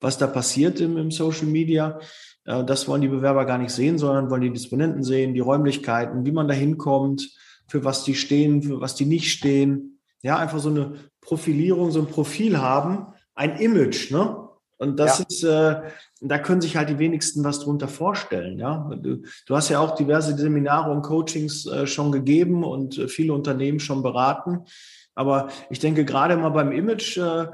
was 0.00 0.18
da 0.18 0.26
passiert 0.26 0.80
im, 0.80 0.98
im 0.98 1.10
Social 1.10 1.46
Media. 1.46 1.98
Äh, 2.44 2.64
das 2.64 2.88
wollen 2.88 3.00
die 3.00 3.08
Bewerber 3.08 3.46
gar 3.46 3.58
nicht 3.58 3.70
sehen, 3.70 3.98
sondern 3.98 4.30
wollen 4.30 4.42
die 4.42 4.52
Disponenten 4.52 5.02
sehen, 5.02 5.32
die 5.32 5.40
Räumlichkeiten, 5.40 6.26
wie 6.26 6.32
man 6.32 6.48
da 6.48 6.54
hinkommt, 6.54 7.30
für 7.66 7.84
was 7.84 8.04
die 8.04 8.14
stehen, 8.14 8.62
für 8.62 8.80
was 8.80 8.94
die 8.94 9.06
nicht 9.06 9.32
stehen. 9.32 10.00
Ja, 10.20 10.36
einfach 10.36 10.58
so 10.58 10.68
eine 10.68 10.94
Profilierung, 11.20 11.90
so 11.90 12.00
ein 12.00 12.06
Profil 12.06 12.58
haben, 12.58 13.06
ein 13.34 13.56
Image, 13.56 14.10
ne? 14.10 14.41
Und 14.82 14.98
das 14.98 15.20
ja. 15.20 15.24
ist, 15.28 15.44
äh, 15.44 15.80
da 16.20 16.38
können 16.38 16.60
sich 16.60 16.76
halt 16.76 16.88
die 16.88 16.98
wenigsten 16.98 17.44
was 17.44 17.60
drunter 17.60 17.86
vorstellen. 17.86 18.58
Ja, 18.58 18.90
du, 19.00 19.22
du 19.46 19.56
hast 19.56 19.68
ja 19.68 19.78
auch 19.78 19.94
diverse 19.94 20.36
Seminare 20.36 20.90
und 20.90 21.02
Coachings 21.02 21.66
äh, 21.66 21.86
schon 21.86 22.10
gegeben 22.10 22.64
und 22.64 22.98
äh, 22.98 23.06
viele 23.06 23.32
Unternehmen 23.32 23.78
schon 23.78 24.02
beraten. 24.02 24.64
Aber 25.14 25.48
ich 25.70 25.78
denke, 25.78 26.04
gerade 26.04 26.36
mal 26.36 26.48
beim 26.48 26.72
Image 26.72 27.16
äh, 27.16 27.46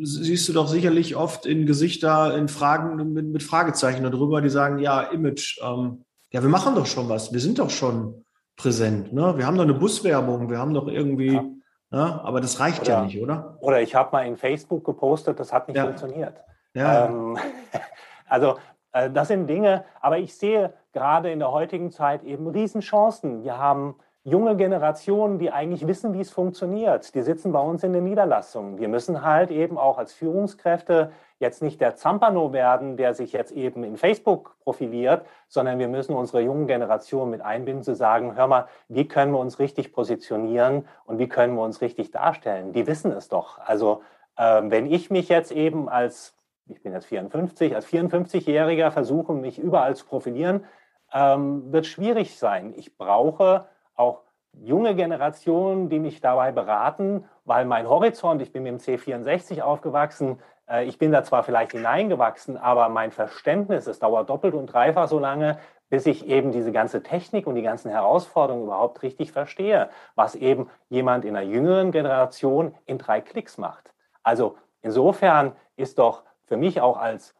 siehst 0.00 0.48
du 0.48 0.54
doch 0.54 0.68
sicherlich 0.68 1.16
oft 1.16 1.44
in 1.44 1.66
Gesichter, 1.66 2.34
in 2.34 2.48
Fragen 2.48 3.12
mit, 3.12 3.26
mit 3.26 3.42
Fragezeichen 3.42 4.02
darüber, 4.02 4.40
die 4.40 4.48
sagen, 4.48 4.78
ja, 4.78 5.02
Image, 5.02 5.60
ähm, 5.62 6.04
ja, 6.32 6.40
wir 6.40 6.48
machen 6.48 6.74
doch 6.76 6.86
schon 6.86 7.10
was, 7.10 7.30
wir 7.30 7.40
sind 7.40 7.58
doch 7.58 7.70
schon 7.70 8.24
präsent. 8.56 9.12
Ne? 9.12 9.36
Wir 9.36 9.46
haben 9.46 9.56
doch 9.56 9.64
eine 9.64 9.74
Buswerbung, 9.74 10.48
wir 10.48 10.58
haben 10.58 10.72
doch 10.72 10.88
irgendwie, 10.88 11.34
ja. 11.34 11.42
ne? 11.90 12.24
aber 12.24 12.40
das 12.40 12.58
reicht 12.58 12.82
oder, 12.82 12.90
ja 12.90 13.04
nicht, 13.04 13.20
oder? 13.20 13.58
Oder 13.60 13.82
ich 13.82 13.94
habe 13.94 14.12
mal 14.12 14.22
in 14.22 14.38
Facebook 14.38 14.82
gepostet, 14.84 15.38
das 15.38 15.52
hat 15.52 15.68
nicht 15.68 15.76
ja. 15.76 15.84
funktioniert. 15.84 16.40
Ja. 16.74 17.06
Ähm, 17.06 17.36
also 18.28 18.56
äh, 18.92 19.10
das 19.10 19.28
sind 19.28 19.46
Dinge, 19.46 19.84
aber 20.00 20.18
ich 20.18 20.34
sehe 20.34 20.72
gerade 20.92 21.30
in 21.30 21.38
der 21.38 21.52
heutigen 21.52 21.90
Zeit 21.90 22.22
eben 22.24 22.46
Riesenchancen. 22.48 23.42
Wir 23.42 23.58
haben 23.58 23.96
junge 24.22 24.54
Generationen, 24.56 25.38
die 25.38 25.50
eigentlich 25.50 25.86
wissen, 25.86 26.12
wie 26.12 26.20
es 26.20 26.30
funktioniert. 26.30 27.14
Die 27.14 27.22
sitzen 27.22 27.52
bei 27.52 27.60
uns 27.60 27.82
in 27.82 27.92
den 27.92 28.04
Niederlassungen. 28.04 28.78
Wir 28.78 28.88
müssen 28.88 29.24
halt 29.24 29.50
eben 29.50 29.78
auch 29.78 29.98
als 29.98 30.12
Führungskräfte 30.12 31.10
jetzt 31.38 31.62
nicht 31.62 31.80
der 31.80 31.96
Zampano 31.96 32.52
werden, 32.52 32.98
der 32.98 33.14
sich 33.14 33.32
jetzt 33.32 33.50
eben 33.50 33.82
in 33.82 33.96
Facebook 33.96 34.56
profiliert, 34.62 35.24
sondern 35.48 35.78
wir 35.78 35.88
müssen 35.88 36.14
unsere 36.14 36.42
jungen 36.42 36.66
Generationen 36.66 37.30
mit 37.30 37.40
einbinden, 37.40 37.82
zu 37.82 37.94
sagen, 37.94 38.36
hör 38.36 38.46
mal, 38.46 38.66
wie 38.88 39.08
können 39.08 39.32
wir 39.32 39.38
uns 39.38 39.58
richtig 39.58 39.92
positionieren 39.92 40.86
und 41.06 41.18
wie 41.18 41.28
können 41.28 41.54
wir 41.54 41.62
uns 41.62 41.80
richtig 41.80 42.10
darstellen? 42.10 42.74
Die 42.74 42.86
wissen 42.86 43.10
es 43.12 43.28
doch. 43.28 43.58
Also 43.58 44.02
äh, 44.36 44.60
wenn 44.64 44.84
ich 44.84 45.08
mich 45.08 45.30
jetzt 45.30 45.50
eben 45.50 45.88
als, 45.88 46.34
ich 46.70 46.82
bin 46.82 46.92
jetzt 46.92 47.06
54, 47.06 47.74
als 47.74 47.86
54-Jähriger 47.86 48.90
versuche, 48.90 49.32
mich 49.32 49.58
überall 49.58 49.96
zu 49.96 50.06
profilieren, 50.06 50.64
ähm, 51.12 51.72
wird 51.72 51.86
schwierig 51.86 52.38
sein. 52.38 52.72
Ich 52.76 52.96
brauche 52.96 53.66
auch 53.94 54.22
junge 54.52 54.94
Generationen, 54.94 55.88
die 55.88 55.98
mich 55.98 56.20
dabei 56.20 56.52
beraten, 56.52 57.24
weil 57.44 57.64
mein 57.64 57.88
Horizont, 57.88 58.42
ich 58.42 58.52
bin 58.52 58.62
mit 58.62 58.72
dem 58.72 58.78
C64 58.78 59.62
aufgewachsen, 59.62 60.38
äh, 60.68 60.84
ich 60.84 60.98
bin 60.98 61.12
da 61.12 61.22
zwar 61.22 61.42
vielleicht 61.42 61.72
hineingewachsen, 61.72 62.56
aber 62.56 62.88
mein 62.88 63.10
Verständnis, 63.10 63.86
es 63.86 63.98
dauert 63.98 64.30
doppelt 64.30 64.54
und 64.54 64.66
dreifach 64.66 65.08
so 65.08 65.18
lange, 65.18 65.58
bis 65.88 66.06
ich 66.06 66.26
eben 66.26 66.52
diese 66.52 66.70
ganze 66.70 67.02
Technik 67.02 67.46
und 67.46 67.56
die 67.56 67.62
ganzen 67.62 67.90
Herausforderungen 67.90 68.64
überhaupt 68.64 69.02
richtig 69.02 69.32
verstehe, 69.32 69.90
was 70.14 70.36
eben 70.36 70.70
jemand 70.88 71.24
in 71.24 71.36
einer 71.36 71.46
jüngeren 71.46 71.90
Generation 71.90 72.74
in 72.86 72.98
drei 72.98 73.20
Klicks 73.20 73.58
macht. 73.58 73.92
Also 74.22 74.56
insofern 74.82 75.52
ist 75.76 75.98
doch 75.98 76.22
für 76.50 76.56
mich 76.56 76.80
auch 76.80 76.96
als 76.96 77.34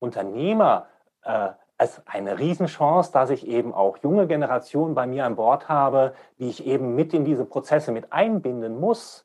Unternehmer 0.00 0.88
äh, 1.22 1.50
es 1.78 2.02
eine 2.06 2.38
Riesenchance, 2.38 3.12
dass 3.12 3.30
ich 3.30 3.46
eben 3.46 3.72
auch 3.72 3.98
junge 3.98 4.26
Generationen 4.26 4.94
bei 4.96 5.06
mir 5.06 5.24
an 5.24 5.36
Bord 5.36 5.68
habe, 5.68 6.14
die 6.38 6.48
ich 6.48 6.66
eben 6.66 6.96
mit 6.96 7.14
in 7.14 7.24
diese 7.24 7.44
Prozesse 7.44 7.92
mit 7.92 8.12
einbinden 8.12 8.80
muss. 8.80 9.24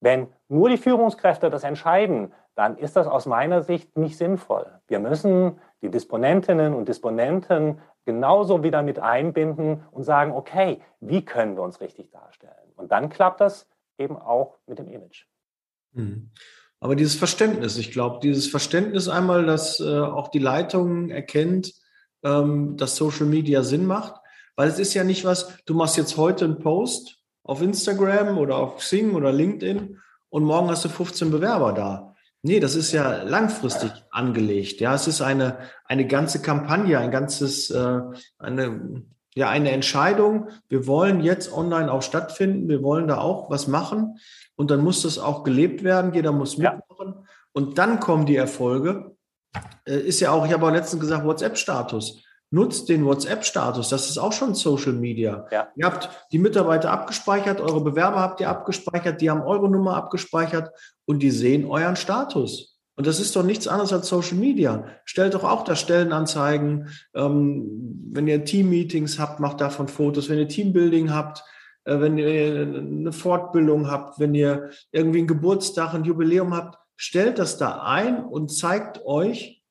Wenn 0.00 0.32
nur 0.48 0.70
die 0.70 0.78
Führungskräfte 0.78 1.50
das 1.50 1.64
entscheiden, 1.64 2.32
dann 2.54 2.78
ist 2.78 2.96
das 2.96 3.06
aus 3.06 3.26
meiner 3.26 3.62
Sicht 3.62 3.96
nicht 3.98 4.16
sinnvoll. 4.16 4.80
Wir 4.86 5.00
müssen 5.00 5.60
die 5.82 5.90
Disponentinnen 5.90 6.72
und 6.72 6.88
Disponenten 6.88 7.78
genauso 8.06 8.62
wieder 8.62 8.82
mit 8.82 9.00
einbinden 9.00 9.84
und 9.90 10.04
sagen, 10.04 10.32
okay, 10.32 10.80
wie 11.00 11.24
können 11.24 11.56
wir 11.56 11.62
uns 11.62 11.80
richtig 11.82 12.10
darstellen? 12.10 12.72
Und 12.76 12.90
dann 12.90 13.10
klappt 13.10 13.42
das 13.42 13.68
eben 13.98 14.16
auch 14.16 14.56
mit 14.66 14.78
dem 14.78 14.88
Image. 14.88 15.26
Mhm. 15.92 16.30
Aber 16.82 16.96
dieses 16.96 17.14
Verständnis, 17.14 17.78
ich 17.78 17.92
glaube, 17.92 18.18
dieses 18.24 18.48
Verständnis 18.48 19.06
einmal, 19.06 19.46
dass 19.46 19.78
äh, 19.78 20.00
auch 20.00 20.26
die 20.26 20.40
Leitung 20.40 21.10
erkennt, 21.10 21.74
ähm, 22.24 22.76
dass 22.76 22.96
Social 22.96 23.26
Media 23.26 23.62
Sinn 23.62 23.86
macht, 23.86 24.14
weil 24.56 24.68
es 24.68 24.80
ist 24.80 24.92
ja 24.92 25.04
nicht 25.04 25.24
was, 25.24 25.56
du 25.64 25.74
machst 25.74 25.96
jetzt 25.96 26.16
heute 26.16 26.44
einen 26.44 26.58
Post 26.58 27.20
auf 27.44 27.62
Instagram 27.62 28.36
oder 28.36 28.56
auf 28.56 28.78
Xing 28.78 29.14
oder 29.14 29.30
LinkedIn 29.30 30.00
und 30.28 30.42
morgen 30.42 30.70
hast 30.70 30.84
du 30.84 30.88
15 30.88 31.30
Bewerber 31.30 31.72
da. 31.72 32.16
Nee, 32.42 32.58
das 32.58 32.74
ist 32.74 32.90
ja 32.90 33.22
langfristig 33.22 33.92
angelegt. 34.10 34.80
Ja, 34.80 34.96
es 34.96 35.06
ist 35.06 35.22
eine, 35.22 35.58
eine 35.84 36.08
ganze 36.08 36.42
Kampagne, 36.42 36.98
ein 36.98 37.12
ganzes, 37.12 37.70
äh, 37.70 38.00
eine, 38.38 39.04
ja, 39.34 39.48
eine 39.48 39.70
Entscheidung. 39.70 40.48
Wir 40.68 40.86
wollen 40.86 41.20
jetzt 41.20 41.52
online 41.52 41.90
auch 41.90 42.02
stattfinden. 42.02 42.68
Wir 42.68 42.82
wollen 42.82 43.08
da 43.08 43.18
auch 43.18 43.50
was 43.50 43.66
machen. 43.66 44.18
Und 44.56 44.70
dann 44.70 44.84
muss 44.84 45.02
das 45.02 45.18
auch 45.18 45.42
gelebt 45.42 45.82
werden. 45.82 46.12
Jeder 46.12 46.32
muss 46.32 46.58
mitmachen. 46.58 47.14
Ja. 47.16 47.24
Und 47.52 47.78
dann 47.78 48.00
kommen 48.00 48.26
die 48.26 48.36
Erfolge. 48.36 49.16
Äh, 49.86 49.98
ist 49.98 50.20
ja 50.20 50.32
auch, 50.32 50.46
ich 50.46 50.52
habe 50.52 50.66
auch 50.66 50.70
letztens 50.70 51.00
gesagt, 51.00 51.24
WhatsApp-Status. 51.24 52.22
Nutzt 52.50 52.90
den 52.90 53.06
WhatsApp-Status. 53.06 53.88
Das 53.88 54.10
ist 54.10 54.18
auch 54.18 54.32
schon 54.32 54.54
Social 54.54 54.92
Media. 54.92 55.46
Ja. 55.50 55.68
Ihr 55.76 55.86
habt 55.86 56.10
die 56.32 56.38
Mitarbeiter 56.38 56.90
abgespeichert, 56.90 57.62
eure 57.62 57.82
Bewerber 57.82 58.20
habt 58.20 58.40
ihr 58.40 58.50
abgespeichert, 58.50 59.22
die 59.22 59.30
haben 59.30 59.40
eure 59.40 59.70
Nummer 59.70 59.96
abgespeichert 59.96 60.70
und 61.06 61.20
die 61.20 61.30
sehen 61.30 61.64
euren 61.64 61.96
Status. 61.96 62.71
Und 62.94 63.06
das 63.06 63.20
ist 63.20 63.34
doch 63.36 63.42
nichts 63.42 63.68
anderes 63.68 63.92
als 63.92 64.08
Social 64.08 64.36
Media. 64.36 64.84
Stellt 65.04 65.34
doch 65.34 65.44
auch 65.44 65.64
da 65.64 65.76
Stellenanzeigen. 65.76 66.88
Ähm, 67.14 68.10
wenn 68.10 68.28
ihr 68.28 68.44
Team-Meetings 68.44 69.18
habt, 69.18 69.40
macht 69.40 69.60
davon 69.60 69.88
Fotos. 69.88 70.28
Wenn 70.28 70.38
ihr 70.38 70.48
Teambuilding 70.48 71.12
habt, 71.12 71.42
äh, 71.84 72.00
wenn 72.00 72.18
ihr 72.18 72.62
eine 72.62 73.12
Fortbildung 73.12 73.90
habt, 73.90 74.20
wenn 74.20 74.34
ihr 74.34 74.70
irgendwie 74.90 75.18
einen 75.18 75.26
Geburtstag, 75.26 75.94
ein 75.94 76.04
Jubiläum 76.04 76.54
habt, 76.54 76.78
stellt 76.96 77.38
das 77.38 77.56
da 77.56 77.82
ein 77.82 78.22
und 78.22 78.52
zeigt 78.52 79.04
euch 79.06 79.62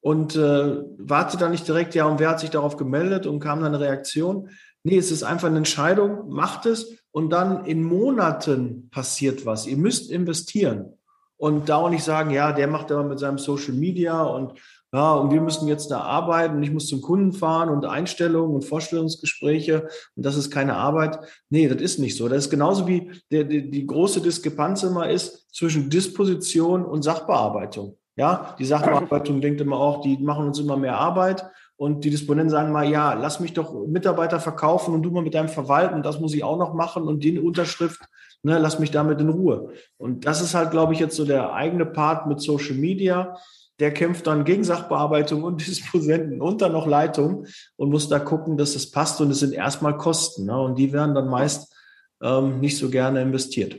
und 0.00 0.36
äh, 0.36 0.82
wartet 0.98 1.40
da 1.40 1.48
nicht 1.48 1.66
direkt, 1.66 1.94
ja, 1.94 2.04
und 2.04 2.20
wer 2.20 2.28
hat 2.28 2.40
sich 2.40 2.50
darauf 2.50 2.76
gemeldet 2.76 3.26
und 3.26 3.40
kam 3.40 3.60
dann 3.60 3.74
eine 3.74 3.80
Reaktion. 3.82 4.50
Nee, 4.84 4.98
es 4.98 5.10
ist 5.10 5.22
einfach 5.22 5.48
eine 5.48 5.56
Entscheidung, 5.56 6.28
macht 6.28 6.66
es 6.66 6.98
und 7.10 7.30
dann 7.30 7.64
in 7.64 7.82
Monaten 7.82 8.90
passiert 8.90 9.46
was. 9.46 9.66
Ihr 9.66 9.78
müsst 9.78 10.10
investieren 10.10 10.97
und 11.38 11.68
da 11.68 11.76
auch 11.76 11.90
nicht 11.90 12.04
sagen, 12.04 12.30
ja, 12.30 12.52
der 12.52 12.66
macht 12.66 12.92
aber 12.92 13.04
mit 13.04 13.18
seinem 13.18 13.38
Social 13.38 13.72
Media 13.72 14.22
und 14.22 14.52
ja, 14.92 15.12
und 15.14 15.32
wir 15.32 15.42
müssen 15.42 15.68
jetzt 15.68 15.90
da 15.90 16.00
arbeiten 16.00 16.56
und 16.56 16.62
ich 16.62 16.72
muss 16.72 16.86
zum 16.86 17.02
Kunden 17.02 17.32
fahren 17.32 17.68
und 17.68 17.84
Einstellungen 17.84 18.54
und 18.54 18.64
Vorstellungsgespräche 18.64 19.86
und 20.16 20.24
das 20.24 20.36
ist 20.36 20.50
keine 20.50 20.76
Arbeit. 20.76 21.18
Nee, 21.50 21.68
das 21.68 21.82
ist 21.82 21.98
nicht 21.98 22.16
so. 22.16 22.28
Das 22.28 22.44
ist 22.44 22.50
genauso 22.50 22.86
wie 22.86 23.10
der, 23.30 23.44
die, 23.44 23.70
die 23.70 23.86
große 23.86 24.22
Diskrepanz 24.22 24.82
immer 24.82 25.10
ist 25.10 25.54
zwischen 25.54 25.90
Disposition 25.90 26.84
und 26.86 27.02
Sachbearbeitung. 27.02 27.98
Ja, 28.16 28.56
die 28.58 28.64
Sachbearbeitung 28.64 29.40
denkt 29.40 29.60
immer 29.60 29.76
auch, 29.76 30.00
die 30.00 30.16
machen 30.16 30.46
uns 30.46 30.58
immer 30.58 30.76
mehr 30.76 30.96
Arbeit 30.96 31.44
und 31.78 32.04
die 32.04 32.10
Disponenten 32.10 32.50
sagen 32.50 32.72
mal, 32.72 32.86
ja, 32.86 33.14
lass 33.14 33.40
mich 33.40 33.54
doch 33.54 33.86
Mitarbeiter 33.86 34.40
verkaufen 34.40 34.92
und 34.92 35.02
du 35.02 35.10
mal 35.10 35.22
mit 35.22 35.32
deinem 35.32 35.48
Verwalten, 35.48 36.02
das 36.02 36.20
muss 36.20 36.34
ich 36.34 36.44
auch 36.44 36.58
noch 36.58 36.74
machen 36.74 37.04
und 37.04 37.24
die 37.24 37.38
Unterschrift, 37.38 38.00
ne, 38.42 38.58
lass 38.58 38.78
mich 38.78 38.90
damit 38.90 39.18
in 39.22 39.30
Ruhe. 39.30 39.70
Und 39.96 40.26
das 40.26 40.42
ist 40.42 40.54
halt, 40.54 40.72
glaube 40.72 40.92
ich, 40.92 40.98
jetzt 40.98 41.16
so 41.16 41.24
der 41.24 41.54
eigene 41.54 41.86
Part 41.86 42.26
mit 42.26 42.40
Social 42.40 42.74
Media 42.74 43.38
der 43.80 43.92
kämpft 43.92 44.26
dann 44.26 44.44
gegen 44.44 44.64
Sachbearbeitung 44.64 45.44
und 45.44 45.60
Disposenten 45.66 46.40
und 46.40 46.62
dann 46.62 46.72
noch 46.72 46.86
Leitung 46.86 47.46
und 47.76 47.90
muss 47.90 48.08
da 48.08 48.18
gucken, 48.18 48.56
dass 48.56 48.74
es 48.74 48.90
passt. 48.90 49.20
Und 49.20 49.30
es 49.30 49.40
sind 49.40 49.54
erstmal 49.54 49.96
Kosten. 49.96 50.46
Ne? 50.46 50.60
Und 50.60 50.76
die 50.76 50.92
werden 50.92 51.14
dann 51.14 51.28
meist 51.28 51.74
ähm, 52.22 52.60
nicht 52.60 52.78
so 52.78 52.90
gerne 52.90 53.22
investiert. 53.22 53.76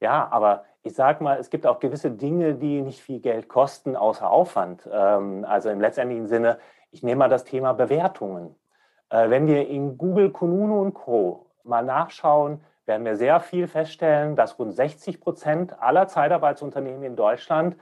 Ja, 0.00 0.28
aber 0.30 0.64
ich 0.82 0.94
sage 0.94 1.24
mal, 1.24 1.38
es 1.38 1.50
gibt 1.50 1.66
auch 1.66 1.80
gewisse 1.80 2.10
Dinge, 2.10 2.54
die 2.54 2.82
nicht 2.82 3.00
viel 3.00 3.20
Geld 3.20 3.48
kosten, 3.48 3.96
außer 3.96 4.28
Aufwand. 4.28 4.88
Ähm, 4.92 5.44
also 5.48 5.70
im 5.70 5.80
letztendlichen 5.80 6.28
Sinne, 6.28 6.58
ich 6.96 7.02
nehme 7.02 7.18
mal 7.18 7.28
das 7.28 7.44
Thema 7.44 7.74
Bewertungen. 7.74 8.54
Äh, 9.10 9.28
wenn 9.28 9.46
wir 9.46 9.68
in 9.68 9.98
Google, 9.98 10.30
Kununu 10.30 10.80
und 10.80 10.94
Co. 10.94 11.44
mal 11.62 11.84
nachschauen, 11.84 12.62
werden 12.86 13.04
wir 13.04 13.16
sehr 13.16 13.40
viel 13.40 13.68
feststellen, 13.68 14.34
dass 14.34 14.58
rund 14.58 14.72
60 14.72 15.20
Prozent 15.20 15.82
aller 15.82 16.08
Zeitarbeitsunternehmen 16.08 17.02
in 17.02 17.14
Deutschland 17.14 17.76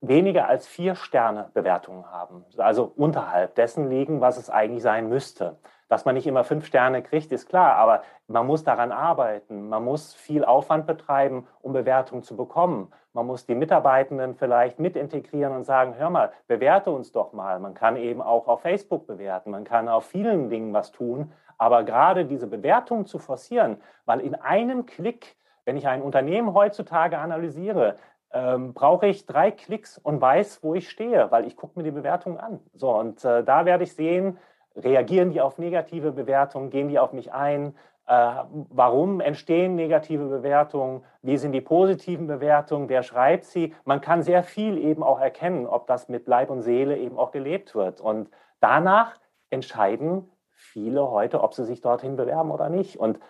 weniger 0.00 0.46
als 0.46 0.68
vier 0.68 0.94
Sterne 0.94 1.50
Bewertungen 1.52 2.08
haben, 2.10 2.44
also 2.58 2.92
unterhalb 2.96 3.56
dessen 3.56 3.90
liegen, 3.90 4.20
was 4.20 4.38
es 4.38 4.50
eigentlich 4.50 4.82
sein 4.82 5.08
müsste. 5.08 5.58
Dass 5.88 6.04
man 6.04 6.14
nicht 6.14 6.28
immer 6.28 6.44
fünf 6.44 6.66
Sterne 6.66 7.02
kriegt, 7.02 7.32
ist 7.32 7.48
klar, 7.48 7.74
aber 7.74 8.02
man 8.28 8.46
muss 8.46 8.62
daran 8.62 8.92
arbeiten. 8.92 9.68
Man 9.68 9.84
muss 9.84 10.14
viel 10.14 10.44
Aufwand 10.44 10.86
betreiben, 10.86 11.48
um 11.60 11.72
Bewertungen 11.72 12.22
zu 12.22 12.36
bekommen. 12.36 12.92
Man 13.12 13.26
muss 13.26 13.46
die 13.46 13.54
Mitarbeitenden 13.54 14.34
vielleicht 14.34 14.78
mit 14.78 14.96
integrieren 14.96 15.54
und 15.54 15.64
sagen, 15.64 15.96
hör 15.96 16.10
mal, 16.10 16.32
bewerte 16.46 16.90
uns 16.90 17.12
doch 17.12 17.32
mal. 17.32 17.58
Man 17.58 17.74
kann 17.74 17.96
eben 17.96 18.22
auch 18.22 18.46
auf 18.48 18.62
Facebook 18.62 19.06
bewerten, 19.06 19.50
man 19.50 19.64
kann 19.64 19.88
auf 19.88 20.06
vielen 20.06 20.48
Dingen 20.48 20.72
was 20.72 20.92
tun, 20.92 21.32
aber 21.58 21.82
gerade 21.82 22.24
diese 22.24 22.46
Bewertung 22.46 23.06
zu 23.06 23.18
forcieren, 23.18 23.78
weil 24.04 24.20
in 24.20 24.34
einem 24.34 24.86
Klick 24.86 25.36
wenn 25.64 25.76
ich 25.76 25.86
ein 25.86 26.02
Unternehmen 26.02 26.52
heutzutage 26.54 27.18
analysiere, 27.18 27.96
ähm, 28.32 28.74
brauche 28.74 29.06
ich 29.06 29.26
drei 29.26 29.50
Klicks 29.50 29.98
und 29.98 30.20
weiß, 30.20 30.62
wo 30.62 30.74
ich 30.74 30.88
stehe, 30.88 31.30
weil 31.30 31.46
ich 31.46 31.56
gucke 31.56 31.78
mir 31.78 31.84
die 31.84 31.90
Bewertung 31.90 32.38
an. 32.38 32.60
So, 32.74 32.90
und 32.96 33.24
äh, 33.24 33.44
da 33.44 33.64
werde 33.64 33.84
ich 33.84 33.94
sehen, 33.94 34.38
reagieren 34.74 35.30
die 35.30 35.40
auf 35.40 35.58
negative 35.58 36.12
Bewertungen, 36.12 36.70
gehen 36.70 36.88
die 36.88 36.98
auf 36.98 37.12
mich 37.12 37.32
ein, 37.32 37.74
warum 38.10 39.20
entstehen 39.20 39.76
negative 39.76 40.26
Bewertungen, 40.26 41.04
wie 41.22 41.36
sind 41.36 41.52
die 41.52 41.60
positiven 41.60 42.26
Bewertungen, 42.26 42.88
wer 42.88 43.04
schreibt 43.04 43.44
sie. 43.44 43.72
Man 43.84 44.00
kann 44.00 44.22
sehr 44.22 44.42
viel 44.42 44.78
eben 44.78 45.04
auch 45.04 45.20
erkennen, 45.20 45.64
ob 45.66 45.86
das 45.86 46.08
mit 46.08 46.26
Leib 46.26 46.50
und 46.50 46.62
Seele 46.62 46.98
eben 46.98 47.16
auch 47.16 47.30
gelebt 47.30 47.76
wird. 47.76 48.00
Und 48.00 48.28
danach 48.58 49.14
entscheiden 49.50 50.28
viele 50.50 51.08
heute, 51.08 51.40
ob 51.40 51.54
sie 51.54 51.64
sich 51.64 51.82
dorthin 51.82 52.16
bewerben 52.16 52.50
oder 52.50 52.68
nicht. 52.68 52.98
Und 52.98 53.20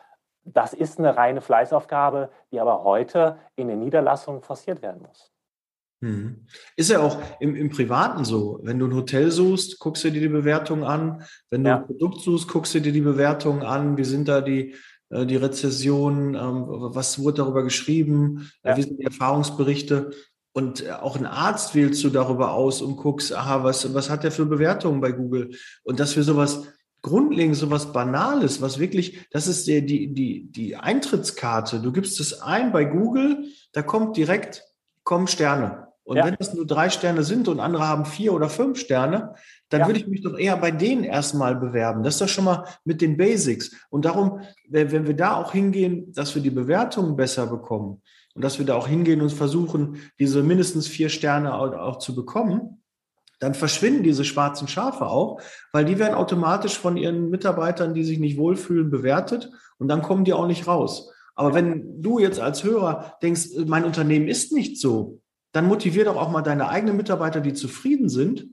das 0.44 0.72
ist 0.72 0.98
eine 0.98 1.14
reine 1.14 1.42
Fleißaufgabe, 1.42 2.30
die 2.50 2.58
aber 2.58 2.82
heute 2.82 3.36
in 3.56 3.68
den 3.68 3.80
Niederlassungen 3.80 4.40
forciert 4.40 4.80
werden 4.80 5.02
muss. 5.02 5.30
Mhm. 6.00 6.46
Ist 6.76 6.90
ja 6.90 7.00
auch 7.00 7.20
im, 7.40 7.54
im, 7.54 7.68
Privaten 7.68 8.24
so. 8.24 8.60
Wenn 8.62 8.78
du 8.78 8.86
ein 8.86 8.94
Hotel 8.94 9.30
suchst, 9.30 9.78
guckst 9.78 10.02
du 10.04 10.10
dir 10.10 10.20
die 10.20 10.28
Bewertung 10.28 10.82
an. 10.82 11.22
Wenn 11.50 11.62
du 11.62 11.70
ja. 11.70 11.76
ein 11.76 11.86
Produkt 11.86 12.22
suchst, 12.22 12.48
guckst 12.48 12.74
du 12.74 12.80
dir 12.80 12.92
die 12.92 13.02
Bewertung 13.02 13.62
an. 13.62 13.98
Wie 13.98 14.04
sind 14.04 14.28
da 14.28 14.40
die, 14.40 14.74
äh, 15.10 15.26
die 15.26 15.36
Rezessionen? 15.36 16.34
Ähm, 16.34 16.64
was 16.68 17.18
wurde 17.18 17.38
darüber 17.38 17.62
geschrieben? 17.62 18.50
Ja. 18.64 18.76
Wie 18.76 18.82
sind 18.82 18.98
die 18.98 19.04
Erfahrungsberichte? 19.04 20.12
Und 20.52 20.86
äh, 20.86 20.92
auch 20.92 21.16
ein 21.16 21.26
Arzt 21.26 21.74
wählst 21.74 22.02
du 22.02 22.08
darüber 22.08 22.52
aus 22.54 22.80
und 22.80 22.96
guckst, 22.96 23.34
aha, 23.34 23.62
was, 23.62 23.92
was 23.92 24.08
hat 24.08 24.24
der 24.24 24.32
für 24.32 24.46
Bewertungen 24.46 25.02
bei 25.02 25.12
Google? 25.12 25.50
Und 25.84 26.00
dass 26.00 26.16
wir 26.16 26.22
sowas 26.22 26.62
grundlegend, 27.02 27.56
sowas 27.56 27.92
Banales, 27.92 28.60
was 28.60 28.78
wirklich, 28.78 29.26
das 29.30 29.46
ist 29.46 29.66
die, 29.66 29.84
die, 29.84 30.14
die, 30.14 30.50
die 30.50 30.76
Eintrittskarte. 30.76 31.80
Du 31.80 31.92
gibst 31.92 32.20
es 32.20 32.40
ein 32.40 32.72
bei 32.72 32.84
Google, 32.84 33.44
da 33.72 33.82
kommt 33.82 34.16
direkt, 34.16 34.64
kommen 35.04 35.26
Sterne. 35.26 35.89
Und 36.10 36.16
ja. 36.16 36.26
wenn 36.26 36.34
es 36.40 36.52
nur 36.52 36.66
drei 36.66 36.90
Sterne 36.90 37.22
sind 37.22 37.46
und 37.46 37.60
andere 37.60 37.86
haben 37.86 38.04
vier 38.04 38.32
oder 38.32 38.48
fünf 38.48 38.80
Sterne, 38.80 39.32
dann 39.68 39.82
ja. 39.82 39.86
würde 39.86 40.00
ich 40.00 40.08
mich 40.08 40.22
doch 40.22 40.36
eher 40.36 40.56
bei 40.56 40.72
denen 40.72 41.04
erstmal 41.04 41.54
bewerben. 41.54 42.02
Das 42.02 42.14
ist 42.14 42.20
doch 42.20 42.28
schon 42.28 42.46
mal 42.46 42.64
mit 42.84 43.00
den 43.00 43.16
Basics. 43.16 43.76
Und 43.90 44.06
darum, 44.06 44.40
wenn 44.68 45.06
wir 45.06 45.14
da 45.14 45.36
auch 45.36 45.52
hingehen, 45.52 46.12
dass 46.12 46.34
wir 46.34 46.42
die 46.42 46.50
Bewertungen 46.50 47.14
besser 47.14 47.46
bekommen 47.46 48.02
und 48.34 48.42
dass 48.42 48.58
wir 48.58 48.66
da 48.66 48.74
auch 48.74 48.88
hingehen 48.88 49.20
und 49.20 49.32
versuchen, 49.32 50.00
diese 50.18 50.42
mindestens 50.42 50.88
vier 50.88 51.10
Sterne 51.10 51.54
auch, 51.54 51.72
auch 51.74 51.98
zu 52.00 52.16
bekommen, 52.16 52.82
dann 53.38 53.54
verschwinden 53.54 54.02
diese 54.02 54.24
schwarzen 54.24 54.66
Schafe 54.66 55.06
auch, 55.06 55.40
weil 55.70 55.84
die 55.84 56.00
werden 56.00 56.16
automatisch 56.16 56.76
von 56.76 56.96
ihren 56.96 57.30
Mitarbeitern, 57.30 57.94
die 57.94 58.02
sich 58.02 58.18
nicht 58.18 58.36
wohlfühlen, 58.36 58.90
bewertet 58.90 59.48
und 59.78 59.86
dann 59.86 60.02
kommen 60.02 60.24
die 60.24 60.32
auch 60.32 60.48
nicht 60.48 60.66
raus. 60.66 61.12
Aber 61.36 61.54
wenn 61.54 62.02
du 62.02 62.18
jetzt 62.18 62.40
als 62.40 62.64
Hörer 62.64 63.16
denkst, 63.22 63.50
mein 63.64 63.84
Unternehmen 63.84 64.26
ist 64.26 64.52
nicht 64.52 64.80
so, 64.80 65.19
dann 65.52 65.66
motivier 65.66 66.04
doch 66.04 66.16
auch 66.16 66.30
mal 66.30 66.42
deine 66.42 66.68
eigenen 66.68 66.96
Mitarbeiter, 66.96 67.40
die 67.40 67.54
zufrieden 67.54 68.08
sind, 68.08 68.46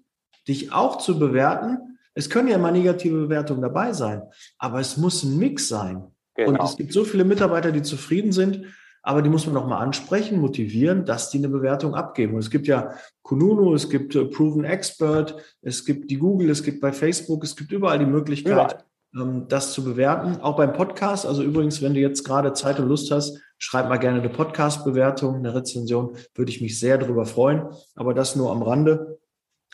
dich 0.47 0.71
auch 0.73 0.97
zu 0.97 1.19
bewerten. 1.19 1.99
Es 2.13 2.29
können 2.29 2.47
ja 2.47 2.57
mal 2.57 2.71
negative 2.71 3.17
Bewertungen 3.17 3.61
dabei 3.61 3.93
sein, 3.93 4.23
aber 4.57 4.79
es 4.79 4.97
muss 4.97 5.23
ein 5.23 5.37
Mix 5.37 5.67
sein. 5.67 6.07
Genau. 6.35 6.49
Und 6.51 6.63
es 6.63 6.77
gibt 6.77 6.93
so 6.93 7.03
viele 7.03 7.23
Mitarbeiter, 7.23 7.71
die 7.71 7.81
zufrieden 7.81 8.31
sind, 8.31 8.65
aber 9.03 9.21
die 9.21 9.29
muss 9.29 9.47
man 9.47 9.55
auch 9.57 9.67
mal 9.67 9.79
ansprechen, 9.79 10.41
motivieren, 10.41 11.05
dass 11.05 11.29
die 11.29 11.37
eine 11.37 11.49
Bewertung 11.49 11.95
abgeben. 11.95 12.33
Und 12.33 12.39
es 12.39 12.49
gibt 12.49 12.67
ja 12.67 12.93
Kununu, 13.21 13.73
es 13.73 13.89
gibt 13.89 14.15
äh, 14.15 14.25
Proven 14.25 14.65
Expert, 14.65 15.35
es 15.61 15.85
gibt 15.85 16.11
die 16.11 16.17
Google, 16.17 16.49
es 16.49 16.61
gibt 16.61 16.81
bei 16.81 16.91
Facebook, 16.91 17.43
es 17.43 17.55
gibt 17.55 17.71
überall 17.71 17.99
die 17.99 18.05
Möglichkeit, 18.05 18.53
überall. 18.53 18.83
Ähm, 19.15 19.47
das 19.47 19.73
zu 19.73 19.83
bewerten. 19.83 20.41
Auch 20.41 20.57
beim 20.57 20.73
Podcast. 20.73 21.25
Also 21.25 21.43
übrigens, 21.43 21.81
wenn 21.81 21.93
du 21.93 21.99
jetzt 21.99 22.23
gerade 22.23 22.53
Zeit 22.53 22.79
und 22.79 22.87
Lust 22.87 23.11
hast, 23.11 23.39
schreib 23.57 23.89
mal 23.89 23.97
gerne 23.97 24.19
eine 24.19 24.29
Podcast-Bewertung, 24.29 25.35
eine 25.35 25.53
Rezension. 25.53 26.15
Würde 26.35 26.51
ich 26.51 26.61
mich 26.61 26.79
sehr 26.79 26.97
darüber 26.97 27.25
freuen. 27.25 27.67
Aber 27.95 28.13
das 28.13 28.35
nur 28.35 28.51
am 28.51 28.61
Rande. 28.61 29.19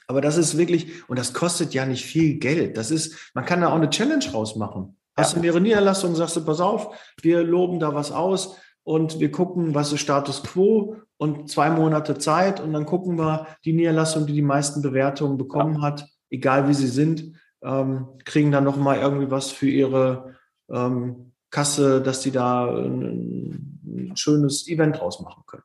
Aber 0.08 0.22
das 0.22 0.38
ist 0.38 0.58
wirklich, 0.58 1.08
und 1.10 1.18
das 1.18 1.34
kostet 1.34 1.74
ja 1.74 1.86
nicht 1.86 2.06
viel 2.06 2.38
Geld. 2.38 2.78
Das 2.78 2.92
ist, 2.92 3.32
man 3.34 3.46
kann 3.46 3.62
da 3.62 3.70
auch 3.70 3.76
eine 3.76 3.90
Challenge 3.90 4.26
rausmachen. 4.32 4.98
Hast 5.16 5.36
du 5.36 5.40
mehrere 5.40 5.62
Niederlassungen, 5.62 6.16
sagst 6.16 6.36
du, 6.36 6.44
pass 6.44 6.60
auf, 6.60 6.96
wir 7.22 7.44
loben 7.44 7.80
da 7.80 7.94
was 7.94 8.12
aus 8.12 8.58
und 8.84 9.20
wir 9.20 9.32
gucken, 9.32 9.76
was 9.76 9.94
ist 9.94 10.02
Status 10.02 10.44
Quo 10.44 10.98
und 11.18 11.50
zwei 11.50 11.70
Monate 11.70 12.18
Zeit 12.18 12.60
und 12.60 12.74
dann 12.74 12.86
gucken 12.86 13.18
wir 13.18 13.48
die 13.64 13.74
Niederlassung, 13.74 14.26
die 14.26 14.34
die 14.34 14.42
meisten 14.42 14.82
Bewertungen 14.82 15.38
bekommen 15.38 15.76
ja. 15.76 15.82
hat, 15.82 16.08
egal 16.30 16.68
wie 16.68 16.74
sie 16.74 16.88
sind, 16.88 17.34
ähm, 17.64 18.08
kriegen 18.26 18.52
dann 18.52 18.64
nochmal 18.64 19.00
irgendwie 19.00 19.32
was 19.32 19.52
für 19.52 19.70
ihre 19.70 20.36
ähm, 20.70 21.34
Kasse, 21.50 22.02
dass 22.02 22.22
die 22.22 22.32
da 22.32 22.66
ein, 22.66 23.80
ein 23.86 24.18
schönes 24.18 24.68
Event 24.68 25.00
draus 25.00 25.20
machen 25.20 25.44
können. 25.46 25.64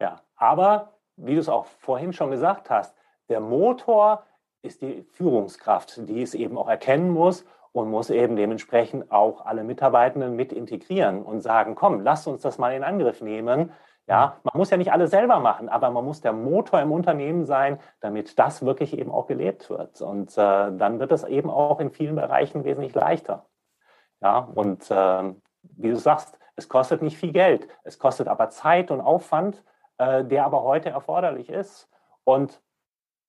Ja, 0.00 0.20
aber 0.36 0.98
wie 1.16 1.34
du 1.34 1.40
es 1.40 1.48
auch 1.48 1.66
vorhin 1.66 2.12
schon 2.12 2.30
gesagt 2.30 2.70
hast, 2.70 2.94
der 3.28 3.40
Motor 3.40 4.24
ist 4.62 4.82
die 4.82 5.04
Führungskraft, 5.12 6.08
die 6.08 6.22
es 6.22 6.34
eben 6.34 6.56
auch 6.56 6.68
erkennen 6.68 7.10
muss 7.10 7.44
und 7.72 7.90
muss 7.90 8.10
eben 8.10 8.36
dementsprechend 8.36 9.10
auch 9.10 9.44
alle 9.44 9.64
Mitarbeitenden 9.64 10.36
mit 10.36 10.52
integrieren 10.52 11.22
und 11.22 11.40
sagen, 11.40 11.74
komm, 11.74 12.00
lasst 12.00 12.26
uns 12.26 12.42
das 12.42 12.58
mal 12.58 12.72
in 12.72 12.84
Angriff 12.84 13.20
nehmen. 13.20 13.72
Ja, 14.06 14.38
man 14.42 14.52
muss 14.58 14.68
ja 14.68 14.76
nicht 14.76 14.92
alles 14.92 15.10
selber 15.10 15.40
machen, 15.40 15.70
aber 15.70 15.90
man 15.90 16.04
muss 16.04 16.20
der 16.20 16.34
Motor 16.34 16.80
im 16.80 16.92
Unternehmen 16.92 17.46
sein, 17.46 17.78
damit 18.00 18.38
das 18.38 18.64
wirklich 18.64 18.98
eben 18.98 19.10
auch 19.10 19.26
gelebt 19.26 19.70
wird. 19.70 20.02
Und 20.02 20.32
äh, 20.32 20.36
dann 20.76 21.00
wird 21.00 21.10
es 21.10 21.24
eben 21.24 21.48
auch 21.48 21.80
in 21.80 21.90
vielen 21.90 22.14
Bereichen 22.14 22.64
wesentlich 22.64 22.94
leichter. 22.94 23.46
Ja, 24.20 24.38
und 24.38 24.90
äh, 24.90 25.34
wie 25.62 25.90
du 25.90 25.96
sagst, 25.96 26.38
es 26.56 26.68
kostet 26.68 27.00
nicht 27.02 27.16
viel 27.16 27.32
Geld, 27.32 27.66
es 27.82 27.98
kostet 27.98 28.28
aber 28.28 28.50
Zeit 28.50 28.90
und 28.90 29.00
Aufwand, 29.00 29.64
äh, 29.98 30.22
der 30.24 30.44
aber 30.44 30.62
heute 30.62 30.90
erforderlich 30.90 31.48
ist. 31.48 31.88
Und 32.24 32.60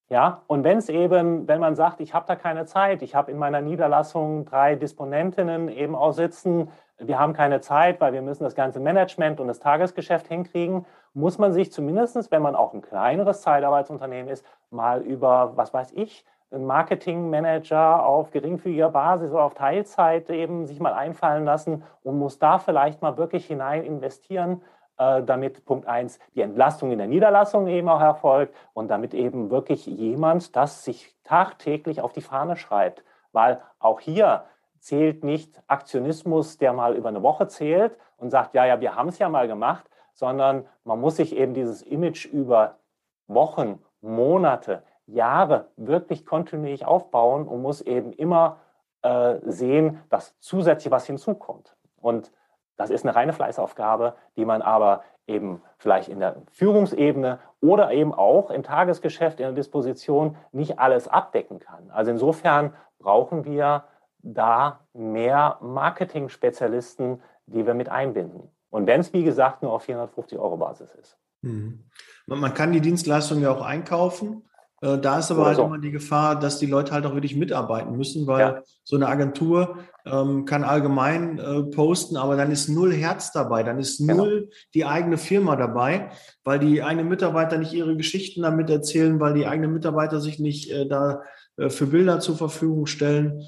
ja, 0.10 0.44
und 0.48 0.64
wenn 0.64 0.78
es 0.78 0.90
eben, 0.90 1.48
wenn 1.48 1.60
man 1.60 1.76
sagt, 1.76 2.00
ich 2.00 2.14
habe 2.14 2.28
da 2.28 2.36
keine 2.36 2.66
Zeit, 2.66 3.02
ich 3.02 3.16
habe 3.16 3.32
in 3.32 3.38
meiner 3.40 3.62
Niederlassung 3.62 4.46
drei 4.46 4.76
Disponentinnen 4.76 5.68
eben 5.70 5.96
auch 5.96 6.12
sitzen, 6.12 6.70
wir 6.98 7.20
haben 7.20 7.34
keine 7.34 7.62
Zeit, 7.62 8.00
weil 8.00 8.14
wir 8.14 8.22
müssen 8.22 8.44
das 8.44 8.56
ganze 8.56 8.80
Management 8.80 9.40
und 9.40 9.48
das 9.48 9.60
Tagesgeschäft 9.60 10.28
hinkriegen, 10.28 10.86
muss 11.14 11.38
man 11.38 11.54
sich 11.54 11.72
zumindest, 11.72 12.32
wenn 12.32 12.42
man 12.42 12.56
auch 12.56 12.74
ein 12.74 12.82
kleineres 12.82 13.42
Zeitarbeitsunternehmen 13.42 14.30
ist, 14.32 14.46
mal 14.70 15.02
über, 15.02 15.54
was 15.56 15.74
weiß 15.74 15.92
ich, 15.94 16.26
einen 16.52 16.66
Marketingmanager 16.66 18.06
auf 18.06 18.32
geringfügiger 18.32 18.90
Basis 18.90 19.32
oder 19.32 19.44
auf 19.44 19.56
Teilzeit 19.56 20.30
eben 20.30 20.66
sich 20.66 20.80
mal 20.80 20.94
einfallen 20.94 21.44
lassen 21.44 21.84
und 22.04 22.18
muss 22.18 22.40
da 22.40 22.60
vielleicht 22.60 23.02
mal 23.02 23.18
wirklich 23.18 23.46
hinein 23.46 23.84
investieren, 23.84 24.62
äh, 24.98 25.24
damit 25.24 25.66
Punkt 25.66 25.88
eins 25.88 26.20
die 26.36 26.42
Entlastung 26.42 26.92
in 26.92 27.00
der 27.00 27.08
Niederlassung 27.08 27.68
eben 27.68 27.90
auch 27.90 28.02
erfolgt 28.02 28.56
und 28.74 28.90
damit 28.90 29.14
eben 29.14 29.50
wirklich 29.50 29.86
jemand 29.86 30.56
das 30.56 30.86
sich 30.86 31.16
tagtäglich 31.24 32.02
auf 32.02 32.14
die 32.14 32.22
Fahne 32.22 32.56
schreibt. 32.56 33.04
Weil 33.34 33.60
auch 33.80 34.00
hier 34.00 34.46
zählt 34.86 35.24
nicht 35.24 35.60
Aktionismus, 35.66 36.60
der 36.60 36.72
mal 36.72 36.96
über 36.96 37.10
eine 37.10 37.24
Woche 37.24 37.48
zählt 37.48 37.98
und 38.18 38.30
sagt, 38.30 38.54
ja, 38.54 38.66
ja, 38.66 38.80
wir 38.82 38.96
haben 38.96 39.10
es 39.10 39.18
ja 39.18 39.28
mal 39.30 39.48
gemacht, 39.48 39.90
sondern 40.14 40.68
man 40.84 41.02
muss 41.02 41.16
sich 41.16 41.36
eben 41.36 41.56
dieses 41.56 41.82
Image 41.82 42.26
über 42.26 42.78
Wochen, 43.26 43.84
Monate, 44.02 44.84
Jahre 45.08 45.70
wirklich 45.76 46.24
kontinuierlich 46.24 46.86
aufbauen 46.86 47.48
und 47.48 47.64
muss 47.64 47.82
eben 47.82 48.14
immer 48.14 48.60
äh, 49.02 49.38
sehen, 49.46 50.04
dass 50.10 50.40
zusätzlich 50.40 50.92
was 50.92 51.08
hinzukommt. 51.08 51.76
Und 52.00 52.32
das 52.78 52.92
ist 52.92 53.06
eine 53.06 53.16
reine 53.16 53.34
Fleißaufgabe, 53.34 54.16
die 54.36 54.46
man 54.46 54.62
aber 54.62 55.02
eben 55.26 55.64
vielleicht 55.80 56.10
in 56.10 56.20
der 56.20 56.44
Führungsebene 56.52 57.40
oder 57.60 57.92
eben 57.92 58.14
auch 58.14 58.52
im 58.52 58.62
Tagesgeschäft, 58.62 59.40
in 59.40 59.48
der 59.48 59.54
Disposition 59.54 60.38
nicht 60.52 60.78
alles 60.78 61.08
abdecken 61.08 61.58
kann. 61.58 61.90
Also 61.90 62.12
insofern 62.12 62.76
brauchen 63.00 63.46
wir 63.46 63.86
da 64.26 64.80
mehr 64.94 65.58
Marketing-Spezialisten, 65.62 67.22
die 67.46 67.66
wir 67.66 67.74
mit 67.74 67.90
einbinden. 67.90 68.50
Und 68.70 68.88
wenn 68.88 69.00
es, 69.00 69.14
wie 69.14 69.24
gesagt, 69.24 69.62
nur 69.62 69.72
auf 69.72 69.84
450 69.84 70.38
Euro 70.38 70.58
Basis 70.58 70.94
ist. 70.96 71.18
Mhm. 71.42 71.86
Man 72.26 72.54
kann 72.54 72.74
die 72.74 72.82
Dienstleistung 72.82 73.42
ja 73.42 73.52
auch 73.52 73.62
einkaufen. 73.62 74.44
Äh, 74.82 74.98
da 74.98 75.20
ist 75.20 75.32
aber 75.32 75.42
Oder 75.42 75.48
halt 75.48 75.58
so. 75.58 75.66
immer 75.66 75.78
die 75.78 75.92
Gefahr, 75.92 76.40
dass 76.40 76.58
die 76.58 76.66
Leute 76.66 76.92
halt 76.92 77.06
auch 77.06 77.14
wirklich 77.14 77.36
mitarbeiten 77.36 77.96
müssen, 77.96 78.26
weil 78.28 78.40
ja. 78.40 78.62
so 78.84 78.96
eine 78.96 79.08
Agentur 79.08 79.78
ähm, 80.06 80.46
kann 80.46 80.64
allgemein 80.64 81.38
äh, 81.38 81.64
posten, 81.64 82.18
aber 82.18 82.36
dann 82.36 82.52
ist 82.52 82.68
null 82.68 82.94
Herz 82.94 83.32
dabei, 83.32 83.64
dann 83.64 83.80
ist 83.80 84.00
genau. 84.00 84.26
null 84.26 84.50
die 84.74 84.86
eigene 84.86 85.18
Firma 85.18 85.56
dabei, 85.56 86.10
weil 86.44 86.60
die 86.60 86.84
eigenen 86.84 87.08
Mitarbeiter 87.08 87.58
nicht 87.58 87.74
ihre 87.74 87.96
Geschichten 87.96 88.42
damit 88.42 88.70
erzählen, 88.70 89.20
weil 89.20 89.36
die 89.36 89.48
eigenen 89.48 89.72
Mitarbeiter 89.72 90.20
sich 90.20 90.40
nicht 90.40 90.72
äh, 90.72 90.88
da 90.88 91.22
äh, 91.58 91.70
für 91.70 91.88
Bilder 91.88 92.20
zur 92.20 92.38
Verfügung 92.38 92.88
stellen. 92.88 93.44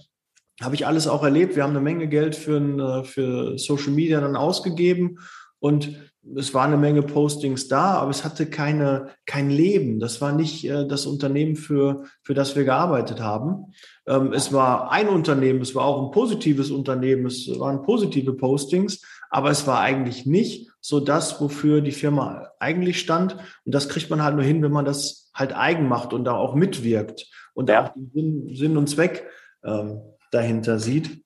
Habe 0.62 0.76
ich 0.76 0.88
alles 0.88 1.08
auch 1.08 1.24
erlebt. 1.24 1.56
Wir 1.56 1.64
haben 1.64 1.72
eine 1.72 1.82
Menge 1.82 2.08
Geld 2.08 2.36
für, 2.36 2.58
äh, 2.58 3.04
für 3.04 3.58
Social 3.58 3.92
Media 3.92 4.20
dann 4.22 4.36
ausgegeben 4.36 5.20
und 5.60 5.96
es 6.36 6.54
war 6.54 6.66
eine 6.66 6.78
Menge 6.78 7.04
Postings 7.04 7.68
da, 7.68 7.96
aber 7.96 8.12
es 8.12 8.26
hatte 8.26 8.48
keine, 8.48 9.10
kein 9.26 9.50
Leben. 9.50 10.00
Das 10.00 10.20
war 10.20 10.34
nicht 10.34 10.66
äh, 10.66 10.88
das 10.88 11.06
Unternehmen, 11.06 11.56
für, 11.56 12.04
für 12.22 12.34
das 12.34 12.56
wir 12.56 12.66
gearbeitet 12.66 13.22
haben. 13.22 13.74
Ähm, 14.06 14.34
es 14.34 14.52
war 14.52 14.92
ein 14.92 15.08
Unternehmen, 15.08 15.62
es 15.62 15.76
war 15.76 15.86
auch 15.86 16.04
ein 16.04 16.12
positives 16.12 16.72
Unternehmen, 16.72 17.26
es 17.28 17.48
waren 17.60 17.84
positive 17.84 18.34
Postings, 18.34 19.02
aber 19.30 19.52
es 19.52 19.68
war 19.68 19.80
eigentlich 19.80 20.26
nicht 20.26 20.70
so 20.82 21.00
das, 21.00 21.40
wofür 21.42 21.82
die 21.82 21.92
Firma 21.92 22.48
eigentlich 22.60 23.00
stand. 23.00 23.38
Und 23.66 23.74
das 23.74 23.90
kriegt 23.90 24.10
man 24.10 24.24
halt 24.24 24.36
nur 24.36 24.46
hin, 24.46 24.62
wenn 24.64 24.72
man 24.72 24.86
das 24.86 25.32
halt 25.34 25.56
eigen 25.56 25.88
macht 25.88 26.14
und 26.14 26.26
da 26.26 26.34
auch 26.34 26.56
mitwirkt 26.56 27.30
und 27.54 27.70
ja. 27.70 27.86
auch 27.86 27.94
den 27.94 28.12
Sinn, 28.14 28.56
Sinn 28.56 28.78
und 28.78 28.88
Zweck 28.88 29.28
ähm, 29.64 30.02
dahinter 30.32 30.80
sieht. 30.80 31.24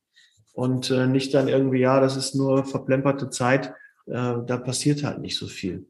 Und 0.53 0.91
äh, 0.91 1.07
nicht 1.07 1.33
dann 1.33 1.47
irgendwie, 1.47 1.79
ja, 1.79 1.99
das 1.99 2.17
ist 2.17 2.35
nur 2.35 2.65
verplemperte 2.65 3.29
Zeit 3.29 3.73
äh, 4.07 4.43
da 4.45 4.57
passiert 4.57 5.03
halt 5.03 5.19
nicht 5.19 5.37
so 5.37 5.47
viel. 5.47 5.87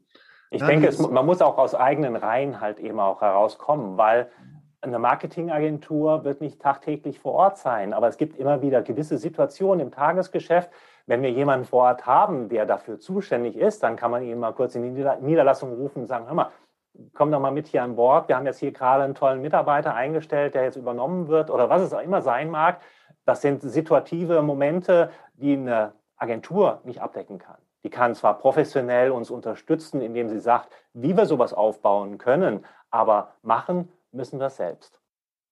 Ich 0.50 0.60
ja, 0.60 0.66
denke, 0.66 0.88
es, 0.88 0.98
man 0.98 1.24
muss 1.24 1.40
auch 1.40 1.58
aus 1.58 1.74
eigenen 1.74 2.16
Reihen 2.16 2.60
halt 2.60 2.78
eben 2.78 3.00
auch 3.00 3.20
herauskommen, 3.22 3.96
weil 3.96 4.30
eine 4.80 4.98
Marketingagentur 4.98 6.24
wird 6.24 6.40
nicht 6.40 6.60
tagtäglich 6.60 7.20
vor 7.20 7.32
Ort 7.32 7.58
sein, 7.58 7.92
aber 7.92 8.08
es 8.08 8.16
gibt 8.16 8.36
immer 8.36 8.62
wieder 8.62 8.82
gewisse 8.82 9.16
Situationen 9.16 9.80
im 9.80 9.92
Tagesgeschäft, 9.92 10.70
wenn 11.06 11.22
wir 11.22 11.30
jemanden 11.30 11.64
vor 11.64 11.84
Ort 11.84 12.06
haben, 12.06 12.48
der 12.48 12.66
dafür 12.66 12.98
zuständig 12.98 13.56
ist, 13.56 13.82
dann 13.82 13.96
kann 13.96 14.10
man 14.10 14.22
ihn 14.22 14.38
mal 14.38 14.52
kurz 14.52 14.74
in 14.74 14.82
die 14.82 15.04
Niederlassung 15.20 15.72
rufen 15.72 16.02
und 16.02 16.08
sagen, 16.08 16.26
hör 16.26 16.34
mal, 16.34 16.50
komm 17.14 17.30
doch 17.30 17.40
mal 17.40 17.50
mit 17.50 17.68
hier 17.68 17.82
an 17.82 17.96
Bord. 17.96 18.28
Wir 18.28 18.36
haben 18.36 18.46
jetzt 18.46 18.58
hier 18.58 18.72
gerade 18.72 19.04
einen 19.04 19.14
tollen 19.14 19.40
Mitarbeiter 19.40 19.94
eingestellt, 19.94 20.54
der 20.54 20.64
jetzt 20.64 20.76
übernommen 20.76 21.28
wird 21.28 21.50
oder 21.50 21.70
was 21.70 21.82
es 21.82 21.94
auch 21.94 22.02
immer 22.02 22.22
sein 22.22 22.50
mag. 22.50 22.80
Das 23.24 23.40
sind 23.40 23.62
situative 23.62 24.42
Momente, 24.42 25.10
die 25.34 25.52
eine 25.54 25.92
Agentur 26.16 26.80
nicht 26.84 27.00
abdecken 27.00 27.38
kann. 27.38 27.58
Die 27.84 27.90
kann 27.90 28.14
zwar 28.14 28.38
professionell 28.38 29.10
uns 29.10 29.30
unterstützen, 29.30 30.00
indem 30.00 30.28
sie 30.28 30.38
sagt, 30.38 30.70
wie 30.92 31.16
wir 31.16 31.26
sowas 31.26 31.52
aufbauen 31.52 32.18
können, 32.18 32.64
aber 32.90 33.34
machen 33.42 33.88
müssen 34.12 34.38
wir 34.38 34.46
es 34.46 34.56
selbst. 34.56 35.00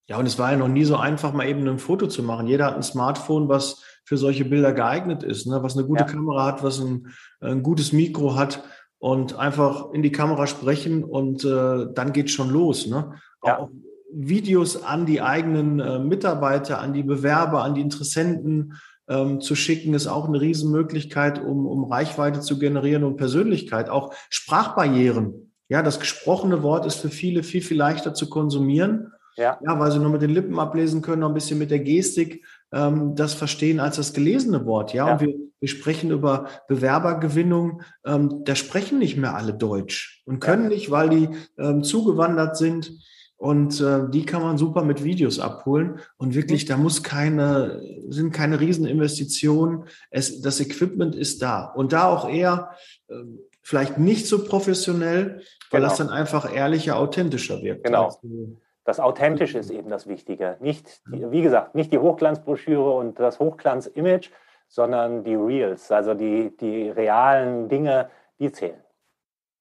Ja, 0.06 0.18
und 0.18 0.26
es 0.26 0.38
war 0.38 0.50
ja 0.50 0.56
noch 0.56 0.68
nie 0.68 0.84
so 0.84 0.96
einfach, 0.96 1.32
mal 1.32 1.46
eben 1.46 1.66
ein 1.68 1.78
Foto 1.78 2.08
zu 2.08 2.22
machen. 2.22 2.48
Jeder 2.48 2.66
hat 2.66 2.74
ein 2.74 2.82
Smartphone, 2.82 3.48
was 3.48 3.82
für 4.04 4.16
solche 4.16 4.44
Bilder 4.44 4.72
geeignet 4.72 5.22
ist, 5.22 5.46
ne? 5.46 5.62
was 5.62 5.76
eine 5.76 5.86
gute 5.86 6.02
ja. 6.02 6.10
Kamera 6.10 6.46
hat, 6.46 6.64
was 6.64 6.80
ein, 6.80 7.12
ein, 7.40 7.62
gutes 7.62 7.92
Mikro 7.92 8.34
hat 8.34 8.62
und 8.98 9.38
einfach 9.38 9.92
in 9.92 10.02
die 10.02 10.10
Kamera 10.10 10.48
sprechen 10.48 11.04
und 11.04 11.44
äh, 11.44 11.86
dann 11.94 12.12
geht 12.12 12.30
schon 12.30 12.50
los. 12.50 12.88
Ne? 12.88 13.14
Ja. 13.44 13.58
Auch 13.58 13.70
Videos 14.12 14.82
an 14.82 15.06
die 15.06 15.22
eigenen 15.22 15.80
äh, 15.80 15.98
Mitarbeiter, 15.98 16.80
an 16.80 16.92
die 16.92 17.02
Bewerber, 17.02 17.62
an 17.62 17.74
die 17.74 17.80
Interessenten 17.80 18.74
ähm, 19.08 19.40
zu 19.40 19.54
schicken, 19.54 19.94
ist 19.94 20.06
auch 20.06 20.26
eine 20.26 20.40
Riesenmöglichkeit, 20.40 21.42
um, 21.42 21.66
um 21.66 21.84
Reichweite 21.84 22.40
zu 22.40 22.58
generieren 22.58 23.04
und 23.04 23.16
Persönlichkeit. 23.16 23.88
Auch 23.88 24.14
Sprachbarrieren. 24.28 25.52
Ja, 25.68 25.82
das 25.82 26.00
gesprochene 26.00 26.62
Wort 26.62 26.86
ist 26.86 26.96
für 26.96 27.10
viele 27.10 27.42
viel, 27.42 27.62
viel 27.62 27.76
leichter 27.76 28.14
zu 28.14 28.28
konsumieren. 28.28 29.12
Ja. 29.36 29.58
ja, 29.64 29.78
weil 29.78 29.92
sie 29.92 30.00
nur 30.00 30.10
mit 30.10 30.22
den 30.22 30.30
Lippen 30.30 30.58
ablesen 30.58 31.02
können, 31.02 31.20
noch 31.20 31.28
ein 31.28 31.34
bisschen 31.34 31.58
mit 31.58 31.70
der 31.70 31.78
Gestik 31.78 32.44
ähm, 32.72 33.14
das 33.14 33.34
verstehen 33.34 33.80
als 33.80 33.96
das 33.96 34.12
gelesene 34.12 34.66
Wort. 34.66 34.92
Ja, 34.92 35.06
ja. 35.06 35.12
und 35.14 35.20
wir, 35.20 35.34
wir 35.60 35.68
sprechen 35.68 36.10
über 36.10 36.48
Bewerbergewinnung. 36.68 37.82
Ähm, 38.04 38.42
da 38.44 38.54
sprechen 38.54 38.98
nicht 38.98 39.16
mehr 39.16 39.34
alle 39.34 39.54
Deutsch 39.54 40.22
und 40.26 40.40
können 40.40 40.64
ja. 40.64 40.68
nicht, 40.70 40.90
weil 40.90 41.08
die 41.08 41.28
ähm, 41.58 41.82
zugewandert 41.82 42.56
sind. 42.56 42.92
Und 43.40 43.80
äh, 43.80 44.06
die 44.10 44.26
kann 44.26 44.42
man 44.42 44.58
super 44.58 44.84
mit 44.84 45.02
Videos 45.02 45.40
abholen. 45.40 46.00
Und 46.18 46.34
wirklich, 46.34 46.66
da 46.66 46.76
muss 46.76 47.02
keine, 47.02 47.80
sind 48.10 48.34
keine 48.34 48.60
Rieseninvestitionen. 48.60 49.84
Es, 50.10 50.42
das 50.42 50.60
Equipment 50.60 51.14
ist 51.14 51.40
da. 51.40 51.64
Und 51.64 51.94
da 51.94 52.04
auch 52.04 52.28
eher 52.28 52.72
äh, 53.08 53.14
vielleicht 53.62 53.96
nicht 53.96 54.26
so 54.26 54.44
professionell, 54.44 55.40
weil 55.70 55.80
genau. 55.80 55.88
das 55.88 55.96
dann 55.96 56.10
einfach 56.10 56.54
ehrlicher, 56.54 56.98
authentischer 56.98 57.62
wird. 57.62 57.82
Genau. 57.82 58.04
Also, 58.04 58.58
das 58.84 59.00
Authentische 59.00 59.58
ist 59.58 59.70
eben 59.70 59.88
das 59.88 60.06
Wichtige. 60.06 60.58
Nicht, 60.60 61.00
wie 61.06 61.40
gesagt, 61.40 61.74
nicht 61.74 61.94
die 61.94 61.98
Hochglanzbroschüre 61.98 62.90
und 62.90 63.18
das 63.18 63.38
Hochglanz-Image, 63.38 64.28
sondern 64.68 65.24
die 65.24 65.34
Reals, 65.34 65.90
also 65.90 66.12
die, 66.12 66.54
die 66.58 66.90
realen 66.90 67.70
Dinge, 67.70 68.10
die 68.38 68.52
zählen. 68.52 68.82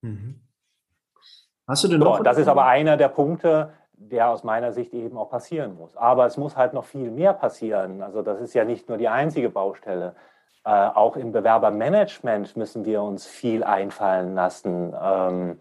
Mhm. 0.02 0.42
Hast 1.70 1.84
du 1.84 1.88
denn 1.88 2.00
noch? 2.00 2.18
So, 2.18 2.24
das 2.24 2.40
ist 2.40 2.48
aber 2.48 2.66
einer 2.66 2.98
der 2.98 3.10
Punkte, 3.10 3.74
der 3.94 4.30
aus 4.30 4.44
meiner 4.44 4.74
Sicht 4.74 4.92
eben 4.92 5.16
auch 5.20 5.30
passieren 5.30 5.76
muss. 5.76 5.96
Aber 5.96 6.26
es 6.26 6.36
muss 6.36 6.58
halt 6.58 6.74
noch 6.74 6.86
viel 6.86 7.12
mehr 7.12 7.32
passieren. 7.34 8.02
Also 8.02 8.24
das 8.24 8.42
ist 8.42 8.56
ja 8.56 8.66
nicht 8.66 8.90
nur 8.90 8.98
die 8.98 9.08
einzige 9.08 9.50
Baustelle. 9.50 10.16
Äh, 10.66 10.70
auch 10.72 11.16
im 11.16 11.32
Bewerbermanagement 11.32 12.58
müssen 12.58 12.86
wir 12.86 13.04
uns 13.04 13.28
viel 13.28 13.64
einfallen 13.64 14.34
lassen, 14.34 14.96
ähm, 15.00 15.60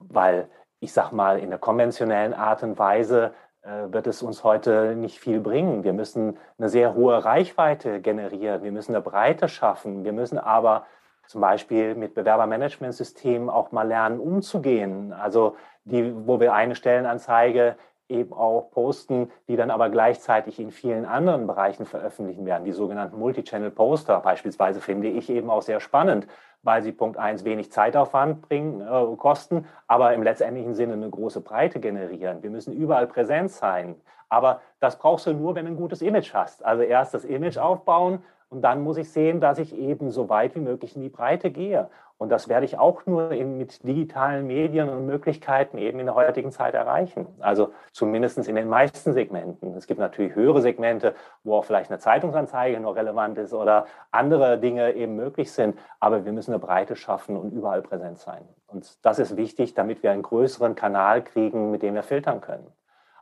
weil 0.00 0.48
ich 0.80 0.92
sag 0.92 1.12
mal, 1.12 1.38
in 1.38 1.50
der 1.50 1.60
konventionellen 1.60 2.34
Art 2.34 2.64
und 2.64 2.76
Weise 2.76 3.32
äh, 3.62 3.92
wird 3.92 4.08
es 4.08 4.22
uns 4.22 4.42
heute 4.42 4.96
nicht 4.96 5.20
viel 5.20 5.38
bringen. 5.38 5.84
Wir 5.84 5.92
müssen 5.92 6.38
eine 6.58 6.68
sehr 6.68 6.94
hohe 6.94 7.24
Reichweite 7.24 8.00
generieren, 8.00 8.64
wir 8.64 8.72
müssen 8.72 8.96
eine 8.96 9.02
Breite 9.02 9.48
schaffen, 9.48 10.04
wir 10.04 10.12
müssen 10.12 10.38
aber 10.38 10.86
zum 11.26 11.40
Beispiel 11.40 11.94
mit 11.94 12.14
Bewerbermanagementsystemen 12.14 13.50
auch 13.50 13.72
mal 13.72 13.86
lernen, 13.86 14.20
umzugehen. 14.20 15.12
Also 15.12 15.56
die, 15.84 16.12
wo 16.26 16.40
wir 16.40 16.52
eine 16.52 16.74
Stellenanzeige 16.74 17.76
eben 18.08 18.32
auch 18.32 18.70
posten, 18.70 19.30
die 19.48 19.56
dann 19.56 19.70
aber 19.70 19.90
gleichzeitig 19.90 20.60
in 20.60 20.70
vielen 20.70 21.04
anderen 21.04 21.46
Bereichen 21.46 21.86
veröffentlichen 21.86 22.46
werden. 22.46 22.64
Die 22.64 22.72
sogenannten 22.72 23.18
Multichannel-Poster 23.18 24.20
beispielsweise 24.20 24.80
finde 24.80 25.08
ich 25.08 25.28
eben 25.28 25.50
auch 25.50 25.62
sehr 25.62 25.80
spannend, 25.80 26.26
weil 26.62 26.82
sie 26.82 26.92
Punkt 26.92 27.16
eins 27.16 27.44
wenig 27.44 27.72
Zeitaufwand 27.72 28.42
bringen, 28.42 28.80
äh, 28.80 29.16
kosten, 29.16 29.66
aber 29.86 30.14
im 30.14 30.22
letztendlichen 30.22 30.74
Sinne 30.74 30.94
eine 30.94 31.10
große 31.10 31.40
Breite 31.40 31.80
generieren. 31.80 32.42
Wir 32.42 32.50
müssen 32.50 32.72
überall 32.72 33.06
präsent 33.06 33.50
sein. 33.50 33.96
Aber 34.28 34.60
das 34.80 34.98
brauchst 34.98 35.26
du 35.26 35.32
nur, 35.32 35.54
wenn 35.54 35.66
du 35.66 35.72
ein 35.72 35.76
gutes 35.76 36.02
Image 36.02 36.34
hast. 36.34 36.64
Also 36.64 36.82
erst 36.82 37.14
das 37.14 37.24
Image 37.24 37.58
aufbauen, 37.58 38.22
und 38.48 38.62
dann 38.62 38.82
muss 38.82 38.96
ich 38.96 39.10
sehen, 39.10 39.40
dass 39.40 39.58
ich 39.58 39.76
eben 39.76 40.10
so 40.10 40.28
weit 40.28 40.54
wie 40.54 40.60
möglich 40.60 40.94
in 40.94 41.02
die 41.02 41.08
Breite 41.08 41.50
gehe. 41.50 41.88
Und 42.18 42.30
das 42.30 42.48
werde 42.48 42.64
ich 42.64 42.78
auch 42.78 43.04
nur 43.04 43.32
in, 43.32 43.58
mit 43.58 43.86
digitalen 43.86 44.46
Medien 44.46 44.88
und 44.88 45.04
Möglichkeiten 45.04 45.76
eben 45.76 45.98
in 45.98 46.06
der 46.06 46.14
heutigen 46.14 46.50
Zeit 46.50 46.72
erreichen. 46.72 47.26
Also 47.40 47.72
zumindest 47.92 48.38
in 48.48 48.54
den 48.54 48.68
meisten 48.68 49.12
Segmenten. 49.12 49.74
Es 49.74 49.86
gibt 49.86 50.00
natürlich 50.00 50.34
höhere 50.34 50.62
Segmente, 50.62 51.14
wo 51.44 51.56
auch 51.56 51.64
vielleicht 51.64 51.90
eine 51.90 51.98
Zeitungsanzeige 51.98 52.80
noch 52.80 52.96
relevant 52.96 53.36
ist 53.36 53.52
oder 53.52 53.86
andere 54.12 54.58
Dinge 54.58 54.94
eben 54.94 55.16
möglich 55.16 55.52
sind. 55.52 55.76
Aber 56.00 56.24
wir 56.24 56.32
müssen 56.32 56.52
eine 56.52 56.60
Breite 56.60 56.96
schaffen 56.96 57.36
und 57.36 57.52
überall 57.52 57.82
präsent 57.82 58.18
sein. 58.18 58.48
Und 58.66 59.04
das 59.04 59.18
ist 59.18 59.36
wichtig, 59.36 59.74
damit 59.74 60.02
wir 60.02 60.12
einen 60.12 60.22
größeren 60.22 60.74
Kanal 60.74 61.22
kriegen, 61.22 61.70
mit 61.70 61.82
dem 61.82 61.94
wir 61.94 62.02
filtern 62.02 62.40
können. 62.40 62.72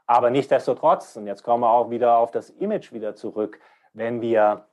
Aber 0.07 0.31
nichtsdestotrotz, 0.31 1.17
und 1.17 1.27
jetzt 1.27 1.43
kommen 1.43 1.63
wir 1.63 1.71
auch 1.71 1.91
wieder 1.91 2.19
auf 2.19 2.31
das 2.31 2.51
Image 2.51 2.93
wieder 2.93 3.17
zurück, 3.17 3.59
wenn 3.95 4.21
wir 4.21 4.67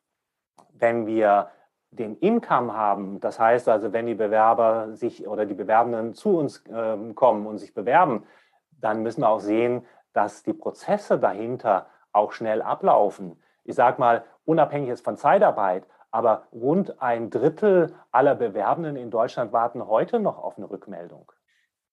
wenn 0.82 1.06
wir 1.06 1.50
den 1.92 2.16
Income 2.18 2.74
haben, 2.74 3.20
das 3.20 3.40
heißt 3.40 3.68
also, 3.68 3.92
wenn 3.92 4.06
die 4.06 4.16
Bewerber 4.16 4.94
sich 4.94 5.28
oder 5.28 5.46
die 5.46 5.54
Bewerbenden 5.54 6.14
zu 6.14 6.38
uns 6.38 6.66
äh, 6.68 7.14
kommen 7.14 7.46
und 7.46 7.58
sich 7.58 7.74
bewerben, 7.74 8.26
dann 8.72 9.04
müssen 9.04 9.22
wir 9.22 9.30
auch 9.30 9.40
sehen, 9.42 9.86
dass 10.14 10.44
die 10.44 10.54
Prozesse 10.54 11.20
dahinter 11.20 11.88
auch 12.14 12.32
schnell 12.32 12.62
ablaufen. 12.62 13.42
Ich 13.64 13.76
sage 13.76 14.00
mal, 14.00 14.24
unabhängig 14.46 14.90
jetzt 14.90 15.04
von 15.04 15.18
Zeitarbeit, 15.18 15.86
aber 16.12 16.44
rund 16.52 17.02
ein 17.02 17.30
Drittel 17.30 17.94
aller 18.12 18.36
Bewerbenden 18.36 18.96
in 18.96 19.12
Deutschland 19.12 19.54
warten 19.54 19.86
heute 19.88 20.20
noch 20.20 20.38
auf 20.38 20.58
eine 20.58 20.70
Rückmeldung. 20.70 21.32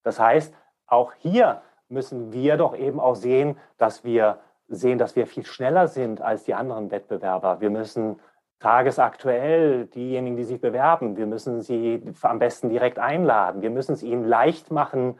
Das 0.03 0.19
heißt, 0.19 0.53
auch 0.87 1.13
hier 1.13 1.61
müssen 1.87 2.31
wir 2.33 2.57
doch 2.57 2.75
eben 2.75 2.99
auch 2.99 3.15
sehen, 3.15 3.57
dass 3.77 4.03
wir 4.03 4.39
sehen, 4.67 4.97
dass 4.97 5.15
wir 5.15 5.25
viel 5.25 5.45
schneller 5.45 5.87
sind 5.87 6.21
als 6.21 6.43
die 6.43 6.53
anderen 6.53 6.91
Wettbewerber. 6.91 7.59
Wir 7.59 7.69
müssen 7.69 8.19
tagesaktuell 8.59 9.85
diejenigen, 9.87 10.35
die 10.35 10.43
sich 10.43 10.59
bewerben. 10.59 11.17
Wir 11.17 11.25
müssen 11.25 11.61
sie 11.61 12.03
am 12.21 12.39
besten 12.39 12.69
direkt 12.69 12.99
einladen. 12.99 13.61
Wir 13.61 13.69
müssen 13.69 13.93
es 13.93 14.03
ihnen 14.03 14.25
leicht 14.25 14.69
machen, 14.71 15.19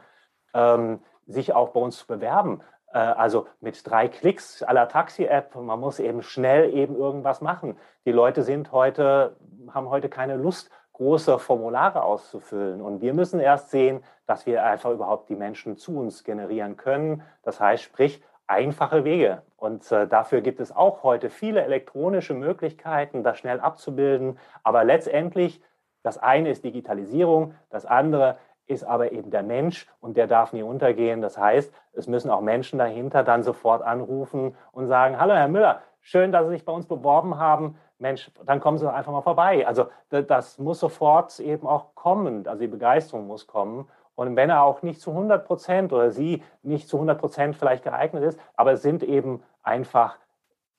ähm, 0.54 1.00
sich 1.26 1.54
auch 1.54 1.70
bei 1.70 1.80
uns 1.80 1.98
zu 1.98 2.06
bewerben. 2.06 2.60
Äh, 2.92 2.98
also 2.98 3.46
mit 3.60 3.88
drei 3.88 4.08
Klicks 4.08 4.62
aller 4.62 4.88
Taxi-App. 4.88 5.54
Man 5.54 5.80
muss 5.80 6.00
eben 6.00 6.22
schnell 6.22 6.74
eben 6.74 6.96
irgendwas 6.96 7.40
machen. 7.40 7.76
Die 8.04 8.12
Leute 8.12 8.42
sind 8.42 8.72
heute, 8.72 9.36
haben 9.72 9.88
heute 9.88 10.08
keine 10.08 10.36
Lust, 10.36 10.70
große 10.92 11.38
Formulare 11.38 12.02
auszufüllen. 12.02 12.82
Und 12.82 13.00
wir 13.00 13.14
müssen 13.14 13.40
erst 13.40 13.70
sehen, 13.70 14.04
dass 14.26 14.44
wir 14.44 14.62
einfach 14.64 14.90
überhaupt 14.90 15.30
die 15.30 15.34
Menschen 15.34 15.78
zu 15.78 15.98
uns 15.98 16.24
generieren 16.24 16.76
können. 16.76 17.22
Das 17.42 17.58
heißt, 17.58 17.82
sprich, 17.82 18.22
einfache 18.50 19.04
Wege. 19.04 19.42
Und 19.56 19.90
äh, 19.92 20.06
dafür 20.06 20.40
gibt 20.40 20.60
es 20.60 20.74
auch 20.74 21.02
heute 21.02 21.30
viele 21.30 21.62
elektronische 21.62 22.34
Möglichkeiten, 22.34 23.22
das 23.22 23.38
schnell 23.38 23.60
abzubilden. 23.60 24.38
Aber 24.62 24.84
letztendlich, 24.84 25.62
das 26.02 26.18
eine 26.18 26.50
ist 26.50 26.64
Digitalisierung, 26.64 27.54
das 27.70 27.86
andere 27.86 28.38
ist 28.66 28.84
aber 28.84 29.12
eben 29.12 29.30
der 29.30 29.42
Mensch 29.42 29.86
und 30.00 30.16
der 30.16 30.26
darf 30.26 30.52
nie 30.52 30.62
untergehen. 30.62 31.22
Das 31.22 31.36
heißt, 31.36 31.72
es 31.92 32.06
müssen 32.06 32.30
auch 32.30 32.40
Menschen 32.40 32.78
dahinter 32.78 33.24
dann 33.24 33.42
sofort 33.42 33.82
anrufen 33.82 34.56
und 34.72 34.86
sagen, 34.86 35.18
hallo 35.18 35.34
Herr 35.34 35.48
Müller, 35.48 35.82
schön, 36.00 36.32
dass 36.32 36.46
Sie 36.46 36.52
sich 36.52 36.64
bei 36.64 36.72
uns 36.72 36.86
beworben 36.86 37.38
haben. 37.38 37.76
Mensch, 37.98 38.30
dann 38.46 38.60
kommen 38.60 38.78
Sie 38.78 38.90
einfach 38.90 39.12
mal 39.12 39.22
vorbei. 39.22 39.66
Also 39.66 39.86
das 40.08 40.58
muss 40.58 40.80
sofort 40.80 41.38
eben 41.40 41.66
auch 41.66 41.94
kommen. 41.94 42.46
Also 42.46 42.60
die 42.60 42.68
Begeisterung 42.68 43.26
muss 43.26 43.46
kommen. 43.46 43.88
Und 44.14 44.36
wenn 44.36 44.50
er 44.50 44.62
auch 44.62 44.82
nicht 44.82 45.00
zu 45.00 45.10
100 45.10 45.46
Prozent 45.46 45.92
oder 45.92 46.10
sie 46.10 46.42
nicht 46.62 46.88
zu 46.88 46.96
100 46.96 47.18
Prozent 47.18 47.56
vielleicht 47.56 47.84
geeignet 47.84 48.22
ist, 48.22 48.38
aber 48.54 48.72
es 48.72 48.82
sind 48.82 49.02
eben 49.02 49.42
einfach 49.62 50.18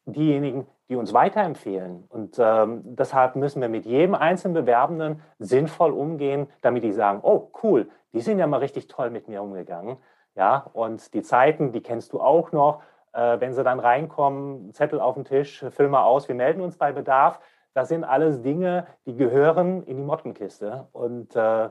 diejenigen, 0.05 0.67
die 0.89 0.95
uns 0.95 1.13
weiterempfehlen. 1.13 2.03
Und 2.09 2.37
ähm, 2.37 2.81
deshalb 2.83 3.35
müssen 3.35 3.61
wir 3.61 3.69
mit 3.69 3.85
jedem 3.85 4.13
einzelnen 4.13 4.53
Bewerbenden 4.53 5.21
sinnvoll 5.39 5.91
umgehen, 5.91 6.47
damit 6.61 6.83
die 6.83 6.91
sagen, 6.91 7.19
oh 7.23 7.49
cool, 7.63 7.89
die 8.13 8.19
sind 8.19 8.39
ja 8.39 8.47
mal 8.47 8.57
richtig 8.57 8.87
toll 8.87 9.09
mit 9.09 9.27
mir 9.27 9.41
umgegangen. 9.41 9.97
Ja, 10.35 10.69
und 10.73 11.13
die 11.13 11.21
Zeiten, 11.23 11.71
die 11.71 11.81
kennst 11.81 12.13
du 12.13 12.19
auch 12.19 12.51
noch. 12.51 12.81
Äh, 13.13 13.39
wenn 13.39 13.53
sie 13.53 13.63
dann 13.63 13.79
reinkommen, 13.79 14.73
Zettel 14.73 14.99
auf 14.99 15.15
den 15.15 15.25
Tisch, 15.25 15.65
füll 15.69 15.89
mal 15.89 16.03
aus, 16.03 16.27
wir 16.27 16.35
melden 16.35 16.61
uns 16.61 16.77
bei 16.77 16.91
Bedarf. 16.91 17.39
Das 17.73 17.87
sind 17.87 18.03
alles 18.03 18.41
Dinge, 18.41 18.85
die 19.05 19.15
gehören 19.15 19.83
in 19.83 19.97
die 19.97 20.03
Mottenkiste. 20.03 20.87
Und 20.91 21.35
äh, 21.35 21.69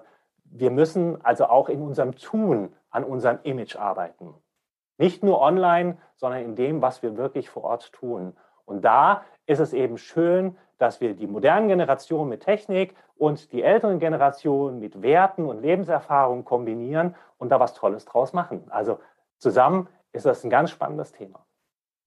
wir 0.51 0.71
müssen 0.71 1.25
also 1.25 1.47
auch 1.47 1.69
in 1.69 1.81
unserem 1.81 2.15
Tun 2.17 2.73
an 2.91 3.05
unserem 3.05 3.39
Image 3.45 3.77
arbeiten. 3.77 4.35
Nicht 4.99 5.23
nur 5.23 5.41
online, 5.41 5.97
sondern 6.17 6.43
in 6.43 6.57
dem, 6.57 6.83
was 6.83 7.03
wir 7.03 7.17
wirklich 7.17 7.49
vor 7.49 7.65
Ort 7.65 7.93
tun. 7.93 8.37
Und 8.65 8.85
da 8.85 9.25
ist 9.47 9.61
es 9.61 9.73
eben 9.73 9.97
schön, 9.97 10.57
dass 10.79 11.01
wir 11.01 11.15
die 11.15 11.27
modernen 11.27 11.69
Generationen 11.69 12.29
mit 12.29 12.43
Technik 12.43 12.95
und 13.17 13.53
die 13.53 13.63
älteren 13.63 13.99
Generationen 13.99 14.81
mit 14.81 15.03
Werten 15.03 15.47
und 15.47 15.63
Lebenserfahrungen 15.63 16.45
kombinieren 16.45 17.15
und 17.39 17.51
da 17.51 17.61
was 17.61 17.75
Tolles 17.75 18.05
draus 18.05 18.33
machen. 18.33 18.65
Also 18.71 18.99
zusammen 19.39 19.89
ist 20.13 20.27
das 20.27 20.45
ein 20.45 20.51
ganz 20.51 20.71
spannendes 20.71 21.13
Thema. 21.13 21.47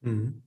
Mhm. 0.02 0.44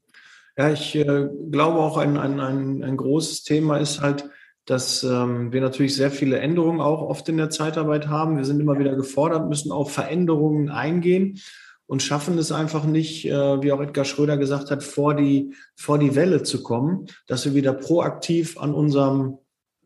Ja, 0.57 0.71
ich 0.71 0.95
äh, 0.95 1.29
glaube 1.51 1.79
auch 1.79 1.99
ein, 1.99 2.17
ein, 2.17 2.41
ein, 2.41 2.83
ein 2.83 2.97
großes 2.97 3.43
Thema 3.43 3.79
ist 3.79 4.01
halt, 4.01 4.29
dass 4.67 5.05
ähm, 5.05 5.53
wir 5.53 5.61
natürlich 5.61 5.95
sehr 5.95 6.11
viele 6.11 6.39
Änderungen 6.39 6.81
auch 6.81 7.03
oft 7.03 7.29
in 7.29 7.37
der 7.37 7.51
Zeitarbeit 7.51 8.09
haben. 8.09 8.37
Wir 8.37 8.45
sind 8.45 8.61
immer 8.61 8.79
wieder 8.79 8.97
gefordert, 8.97 9.49
müssen 9.49 9.71
auf 9.71 9.93
Veränderungen 9.93 10.71
eingehen 10.71 11.41
und 11.87 12.03
schaffen 12.03 12.37
es 12.37 12.51
einfach 12.51 12.85
nicht, 12.85 13.27
äh, 13.27 13.63
wie 13.63 13.71
auch 13.71 13.81
Edgar 13.81 14.05
Schröder 14.05 14.37
gesagt 14.37 14.73
hat, 14.73 14.83
vor 14.83 15.15
die, 15.15 15.55
vor 15.77 15.99
die 15.99 16.17
Welle 16.17 16.43
zu 16.43 16.65
kommen, 16.65 17.07
dass 17.29 17.45
wir 17.45 17.55
wieder 17.55 17.73
proaktiv 17.73 18.59
an 18.59 18.75
unserem, 18.75 19.39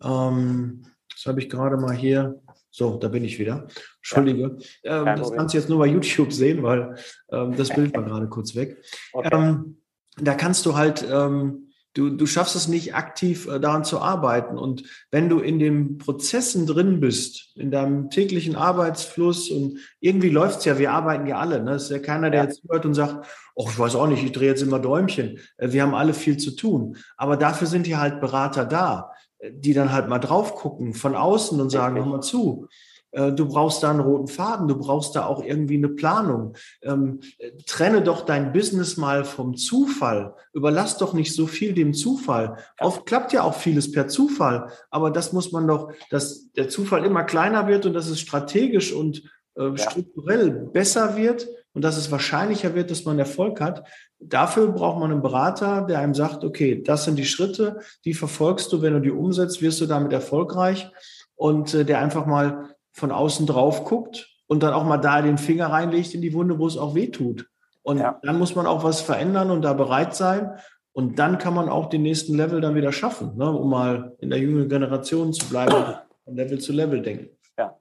ähm, 0.02 0.82
das 1.12 1.26
habe 1.26 1.40
ich 1.40 1.50
gerade 1.50 1.76
mal 1.76 1.94
hier, 1.94 2.40
so, 2.70 2.96
da 2.96 3.08
bin 3.08 3.24
ich 3.24 3.38
wieder. 3.38 3.66
Entschuldige. 3.98 4.56
Ja, 4.82 5.00
ähm, 5.00 5.18
das 5.18 5.32
kannst 5.32 5.52
du 5.52 5.58
jetzt 5.58 5.68
nur 5.68 5.78
bei 5.78 5.88
YouTube 5.88 6.32
sehen, 6.32 6.62
weil 6.62 6.96
ähm, 7.30 7.54
das 7.54 7.68
Bild 7.68 7.94
war 7.94 8.04
gerade 8.04 8.28
kurz 8.28 8.54
weg. 8.54 8.82
Okay. 9.12 9.28
Ähm, 9.32 9.76
da 10.16 10.34
kannst 10.34 10.66
du 10.66 10.76
halt 10.76 11.04
ähm, 11.10 11.69
Du, 11.94 12.08
du 12.08 12.26
schaffst 12.26 12.54
es 12.54 12.68
nicht 12.68 12.94
aktiv 12.94 13.48
äh, 13.48 13.58
daran 13.58 13.84
zu 13.84 14.00
arbeiten. 14.00 14.58
Und 14.58 14.84
wenn 15.10 15.28
du 15.28 15.40
in 15.40 15.58
den 15.58 15.98
Prozessen 15.98 16.66
drin 16.66 17.00
bist, 17.00 17.52
in 17.56 17.70
deinem 17.70 18.10
täglichen 18.10 18.54
Arbeitsfluss 18.54 19.50
und 19.50 19.78
irgendwie 19.98 20.30
läuft's 20.30 20.64
ja, 20.64 20.78
wir 20.78 20.92
arbeiten 20.92 21.26
ja 21.26 21.38
alle. 21.38 21.62
Ne? 21.62 21.72
Es 21.72 21.84
ist 21.84 21.90
ja 21.90 21.98
keiner, 21.98 22.30
der 22.30 22.44
ja. 22.44 22.46
jetzt 22.48 22.62
hört 22.68 22.86
und 22.86 22.94
sagt, 22.94 23.26
oh, 23.54 23.68
ich 23.68 23.78
weiß 23.78 23.96
auch 23.96 24.06
nicht, 24.06 24.22
ich 24.22 24.32
drehe 24.32 24.48
jetzt 24.48 24.62
immer 24.62 24.78
Däumchen. 24.78 25.38
Äh, 25.56 25.72
wir 25.72 25.82
haben 25.82 25.94
alle 25.94 26.14
viel 26.14 26.36
zu 26.36 26.52
tun. 26.52 26.96
Aber 27.16 27.36
dafür 27.36 27.66
sind 27.66 27.86
ja 27.88 27.98
halt 27.98 28.20
Berater 28.20 28.64
da, 28.64 29.10
äh, 29.38 29.50
die 29.52 29.74
dann 29.74 29.92
halt 29.92 30.08
mal 30.08 30.20
drauf 30.20 30.54
gucken 30.54 30.94
von 30.94 31.16
außen 31.16 31.60
und 31.60 31.70
sagen, 31.70 31.96
hör 31.96 32.06
mal 32.06 32.20
zu. 32.20 32.68
Äh, 33.12 33.32
du 33.32 33.46
brauchst 33.46 33.82
da 33.82 33.90
einen 33.90 34.00
roten 34.00 34.28
Faden, 34.28 34.68
du 34.68 34.76
brauchst 34.76 35.16
da 35.16 35.26
auch 35.26 35.42
irgendwie 35.42 35.76
eine 35.76 35.88
Planung. 35.88 36.54
Ähm, 36.82 37.20
trenne 37.66 38.02
doch 38.02 38.24
dein 38.24 38.52
Business 38.52 38.96
mal 38.96 39.24
vom 39.24 39.56
Zufall. 39.56 40.34
Überlass 40.52 40.98
doch 40.98 41.12
nicht 41.12 41.34
so 41.34 41.46
viel 41.46 41.72
dem 41.74 41.94
Zufall. 41.94 42.56
Oft 42.78 43.06
klappt 43.06 43.32
ja 43.32 43.42
auch 43.42 43.54
vieles 43.54 43.90
per 43.92 44.08
Zufall, 44.08 44.68
aber 44.90 45.10
das 45.10 45.32
muss 45.32 45.52
man 45.52 45.66
doch, 45.66 45.92
dass 46.10 46.50
der 46.52 46.68
Zufall 46.68 47.04
immer 47.04 47.24
kleiner 47.24 47.66
wird 47.66 47.86
und 47.86 47.94
dass 47.94 48.08
es 48.08 48.20
strategisch 48.20 48.92
und 48.92 49.22
äh, 49.56 49.76
strukturell 49.76 50.50
besser 50.50 51.16
wird 51.16 51.48
und 51.72 51.82
dass 51.82 51.96
es 51.96 52.10
wahrscheinlicher 52.10 52.74
wird, 52.74 52.90
dass 52.90 53.04
man 53.04 53.18
Erfolg 53.18 53.60
hat. 53.60 53.86
Dafür 54.18 54.68
braucht 54.68 55.00
man 55.00 55.12
einen 55.12 55.22
Berater, 55.22 55.82
der 55.82 56.00
einem 56.00 56.14
sagt, 56.14 56.44
okay, 56.44 56.82
das 56.82 57.04
sind 57.04 57.16
die 57.16 57.24
Schritte, 57.24 57.80
die 58.04 58.14
verfolgst 58.14 58.72
du, 58.72 58.82
wenn 58.82 58.94
du 58.94 59.00
die 59.00 59.10
umsetzt, 59.10 59.62
wirst 59.62 59.80
du 59.80 59.86
damit 59.86 60.12
erfolgreich 60.12 60.90
und 61.36 61.74
äh, 61.74 61.84
der 61.84 62.00
einfach 62.00 62.26
mal 62.26 62.69
von 62.92 63.12
außen 63.12 63.46
drauf 63.46 63.84
guckt 63.84 64.28
und 64.46 64.62
dann 64.62 64.74
auch 64.74 64.84
mal 64.84 64.98
da 64.98 65.22
den 65.22 65.38
Finger 65.38 65.66
reinlegt 65.66 66.14
in 66.14 66.22
die 66.22 66.34
Wunde, 66.34 66.58
wo 66.58 66.66
es 66.66 66.76
auch 66.76 66.94
weh 66.94 67.08
tut. 67.08 67.46
Und 67.82 67.98
ja. 67.98 68.18
dann 68.22 68.38
muss 68.38 68.54
man 68.54 68.66
auch 68.66 68.84
was 68.84 69.00
verändern 69.00 69.50
und 69.50 69.62
da 69.62 69.72
bereit 69.72 70.14
sein. 70.14 70.58
Und 70.92 71.18
dann 71.18 71.38
kann 71.38 71.54
man 71.54 71.68
auch 71.68 71.88
den 71.88 72.02
nächsten 72.02 72.34
Level 72.34 72.60
dann 72.60 72.74
wieder 72.74 72.92
schaffen, 72.92 73.36
ne, 73.36 73.50
um 73.50 73.70
mal 73.70 74.16
in 74.18 74.30
der 74.30 74.40
jüngeren 74.40 74.68
Generation 74.68 75.32
zu 75.32 75.48
bleiben, 75.48 75.96
von 76.24 76.34
Level 76.34 76.58
zu 76.58 76.72
Level 76.72 77.00
denken. 77.00 77.30
Ja, 77.56 77.76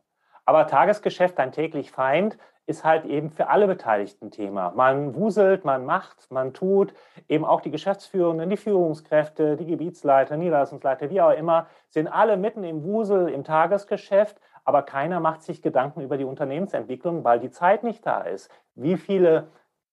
aber 0.46 0.68
Tagesgeschäft, 0.68 1.40
ein 1.40 1.52
täglich 1.52 1.92
Feind, 1.92 2.38
ist 2.70 2.84
halt 2.84 3.06
eben 3.06 3.32
für 3.32 3.50
alle 3.50 3.66
Beteiligten 3.66 4.30
Thema. 4.30 4.72
Man 4.76 5.16
wuselt, 5.16 5.66
man 5.66 5.86
macht, 5.86 6.30
man 6.30 6.54
tut. 6.54 6.94
Eben 7.28 7.44
auch 7.44 7.62
die 7.62 7.72
Geschäftsführenden, 7.72 8.48
die 8.48 8.58
Führungskräfte, 8.58 9.58
die 9.58 9.66
Gebietsleiter, 9.66 10.38
Niederlassungsleiter, 10.38 11.10
wie 11.10 11.20
auch 11.20 11.32
immer, 11.32 11.66
sind 11.90 12.08
alle 12.08 12.38
mitten 12.38 12.64
im 12.64 12.84
Wusel, 12.84 13.30
im 13.30 13.44
Tagesgeschäft 13.44 14.40
aber 14.64 14.84
keiner 14.84 15.20
macht 15.20 15.44
sich 15.44 15.62
Gedanken 15.62 16.02
über 16.02 16.18
die 16.18 16.26
Unternehmensentwicklung, 16.26 17.24
weil 17.24 17.40
die 17.40 17.52
Zeit 17.52 17.84
nicht 17.84 18.06
da 18.06 18.22
ist. 18.22 18.52
Wie 18.76 18.98
viele 18.98 19.48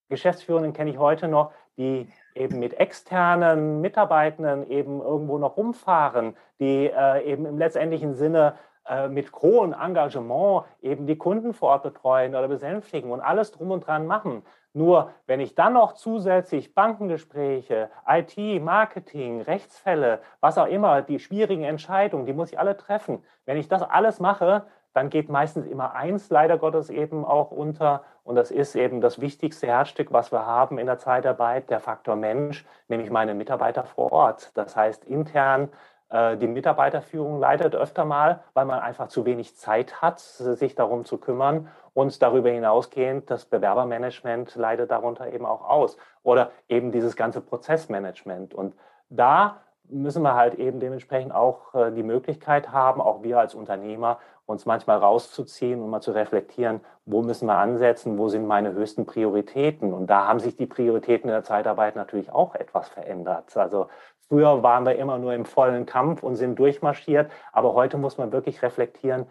Geschäftsführenden 0.08 0.72
kenne 0.72 0.90
ich 0.90 0.98
heute 0.98 1.28
noch, 1.28 1.52
die 1.76 2.08
eben 2.34 2.58
mit 2.58 2.74
externen 2.74 3.80
Mitarbeitenden 3.80 4.68
eben 4.70 5.00
irgendwo 5.00 5.38
noch 5.38 5.56
rumfahren, 5.56 6.36
die 6.60 6.86
äh, 6.86 7.22
eben 7.24 7.46
im 7.46 7.58
letztendlichen 7.58 8.14
Sinne 8.14 8.54
äh, 8.88 9.08
mit 9.08 9.32
hohem 9.32 9.72
Engagement 9.72 10.64
eben 10.80 11.06
die 11.06 11.18
Kunden 11.18 11.54
vor 11.54 11.70
Ort 11.70 11.82
betreuen 11.82 12.34
oder 12.34 12.48
besänftigen 12.48 13.10
und 13.10 13.20
alles 13.20 13.52
drum 13.52 13.72
und 13.72 13.86
dran 13.86 14.06
machen. 14.06 14.42
Nur 14.76 15.12
wenn 15.26 15.40
ich 15.40 15.54
dann 15.54 15.72
noch 15.72 15.94
zusätzlich 15.94 16.74
Bankengespräche, 16.74 17.88
IT, 18.06 18.62
Marketing, 18.62 19.40
Rechtsfälle, 19.40 20.20
was 20.40 20.58
auch 20.58 20.66
immer, 20.66 21.00
die 21.00 21.18
schwierigen 21.18 21.64
Entscheidungen, 21.64 22.26
die 22.26 22.34
muss 22.34 22.52
ich 22.52 22.58
alle 22.58 22.76
treffen. 22.76 23.24
Wenn 23.46 23.56
ich 23.56 23.68
das 23.68 23.80
alles 23.80 24.20
mache, 24.20 24.66
dann 24.92 25.08
geht 25.08 25.30
meistens 25.30 25.66
immer 25.66 25.94
eins 25.94 26.28
leider 26.28 26.58
Gottes 26.58 26.90
eben 26.90 27.24
auch 27.24 27.52
unter. 27.52 28.02
Und 28.22 28.36
das 28.36 28.50
ist 28.50 28.76
eben 28.76 29.00
das 29.00 29.18
wichtigste 29.18 29.66
Herzstück, 29.66 30.12
was 30.12 30.30
wir 30.30 30.44
haben 30.44 30.76
in 30.76 30.84
der 30.84 30.98
Zeitarbeit, 30.98 31.70
der 31.70 31.80
Faktor 31.80 32.16
Mensch, 32.16 32.66
nämlich 32.88 33.08
meine 33.08 33.32
Mitarbeiter 33.32 33.84
vor 33.84 34.12
Ort. 34.12 34.50
Das 34.58 34.76
heißt, 34.76 35.06
intern 35.06 35.70
äh, 36.10 36.36
die 36.36 36.48
Mitarbeiterführung 36.48 37.40
leidet 37.40 37.74
öfter 37.74 38.04
mal, 38.04 38.42
weil 38.52 38.66
man 38.66 38.80
einfach 38.80 39.08
zu 39.08 39.24
wenig 39.24 39.56
Zeit 39.56 40.02
hat, 40.02 40.20
sich 40.20 40.74
darum 40.74 41.06
zu 41.06 41.16
kümmern. 41.16 41.68
Und 41.96 42.20
darüber 42.20 42.50
hinausgehend, 42.50 43.30
das 43.30 43.46
Bewerbermanagement 43.46 44.54
leidet 44.54 44.90
darunter 44.90 45.32
eben 45.32 45.46
auch 45.46 45.66
aus. 45.66 45.96
Oder 46.22 46.50
eben 46.68 46.92
dieses 46.92 47.16
ganze 47.16 47.40
Prozessmanagement. 47.40 48.52
Und 48.52 48.74
da 49.08 49.62
müssen 49.88 50.22
wir 50.22 50.34
halt 50.34 50.56
eben 50.56 50.78
dementsprechend 50.78 51.32
auch 51.32 51.74
äh, 51.74 51.90
die 51.92 52.02
Möglichkeit 52.02 52.70
haben, 52.70 53.00
auch 53.00 53.22
wir 53.22 53.38
als 53.38 53.54
Unternehmer, 53.54 54.18
uns 54.44 54.66
manchmal 54.66 54.98
rauszuziehen 54.98 55.80
und 55.80 55.88
mal 55.88 56.02
zu 56.02 56.12
reflektieren, 56.12 56.82
wo 57.06 57.22
müssen 57.22 57.46
wir 57.46 57.56
ansetzen, 57.56 58.18
wo 58.18 58.28
sind 58.28 58.46
meine 58.46 58.74
höchsten 58.74 59.06
Prioritäten. 59.06 59.94
Und 59.94 60.08
da 60.08 60.26
haben 60.26 60.38
sich 60.38 60.54
die 60.54 60.66
Prioritäten 60.66 61.30
in 61.30 61.34
der 61.34 61.44
Zeitarbeit 61.44 61.96
natürlich 61.96 62.30
auch 62.30 62.54
etwas 62.54 62.90
verändert. 62.90 63.56
Also 63.56 63.88
früher 64.28 64.62
waren 64.62 64.84
wir 64.84 64.96
immer 64.96 65.16
nur 65.16 65.32
im 65.32 65.46
vollen 65.46 65.86
Kampf 65.86 66.22
und 66.22 66.36
sind 66.36 66.58
durchmarschiert, 66.58 67.32
aber 67.54 67.72
heute 67.72 67.96
muss 67.96 68.18
man 68.18 68.32
wirklich 68.32 68.60
reflektieren, 68.60 69.24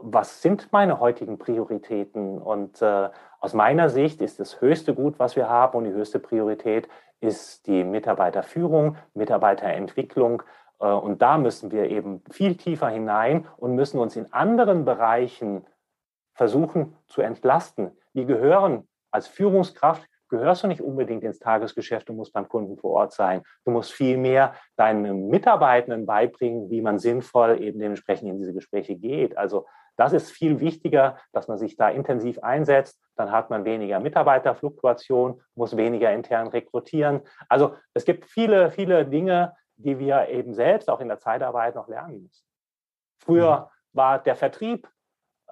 was 0.00 0.42
sind 0.42 0.72
meine 0.72 1.00
heutigen 1.00 1.38
Prioritäten? 1.38 2.38
Und 2.38 2.82
äh, 2.82 3.10
aus 3.40 3.54
meiner 3.54 3.88
Sicht 3.88 4.20
ist 4.20 4.40
das 4.40 4.60
höchste 4.60 4.94
Gut, 4.94 5.18
was 5.18 5.36
wir 5.36 5.48
haben 5.48 5.76
und 5.78 5.84
die 5.84 5.92
höchste 5.92 6.18
Priorität 6.18 6.88
ist 7.20 7.66
die 7.66 7.84
Mitarbeiterführung, 7.84 8.96
Mitarbeiterentwicklung. 9.14 10.42
Äh, 10.80 10.86
und 10.86 11.22
da 11.22 11.38
müssen 11.38 11.70
wir 11.70 11.90
eben 11.90 12.22
viel 12.30 12.56
tiefer 12.56 12.88
hinein 12.88 13.46
und 13.56 13.74
müssen 13.74 13.98
uns 13.98 14.16
in 14.16 14.32
anderen 14.32 14.84
Bereichen 14.84 15.66
versuchen 16.34 16.96
zu 17.06 17.22
entlasten. 17.22 17.90
Die 18.14 18.26
gehören 18.26 18.86
als 19.10 19.26
Führungskraft 19.26 20.08
gehörst 20.28 20.62
du 20.62 20.68
nicht 20.68 20.82
unbedingt 20.82 21.24
ins 21.24 21.38
Tagesgeschäft, 21.38 22.08
du 22.08 22.12
musst 22.12 22.32
beim 22.32 22.48
Kunden 22.48 22.76
vor 22.76 22.92
Ort 22.92 23.12
sein. 23.12 23.42
Du 23.64 23.70
musst 23.70 23.92
vielmehr 23.92 24.54
deinen 24.76 25.28
Mitarbeitenden 25.28 26.06
beibringen, 26.06 26.70
wie 26.70 26.82
man 26.82 26.98
sinnvoll 26.98 27.60
eben 27.62 27.80
dementsprechend 27.80 28.28
in 28.28 28.38
diese 28.38 28.52
Gespräche 28.52 28.94
geht. 28.94 29.36
Also 29.36 29.66
das 29.98 30.12
ist 30.12 30.30
viel 30.30 30.60
wichtiger, 30.60 31.18
dass 31.32 31.48
man 31.48 31.58
sich 31.58 31.76
da 31.76 31.88
intensiv 31.88 32.38
einsetzt. 32.38 33.02
Dann 33.16 33.32
hat 33.32 33.50
man 33.50 33.64
weniger 33.64 33.98
Mitarbeiterfluktuation, 33.98 35.42
muss 35.56 35.76
weniger 35.76 36.12
intern 36.12 36.46
rekrutieren. 36.46 37.22
Also 37.48 37.74
es 37.94 38.04
gibt 38.04 38.26
viele, 38.26 38.70
viele 38.70 39.04
Dinge, 39.04 39.56
die 39.76 39.98
wir 39.98 40.28
eben 40.28 40.54
selbst 40.54 40.88
auch 40.88 41.00
in 41.00 41.08
der 41.08 41.18
Zeitarbeit 41.18 41.74
noch 41.74 41.88
lernen 41.88 42.22
müssen. 42.22 42.46
Früher 43.18 43.58
mhm. 43.60 43.96
war 43.96 44.18
der 44.20 44.36
Vertrieb 44.36 44.88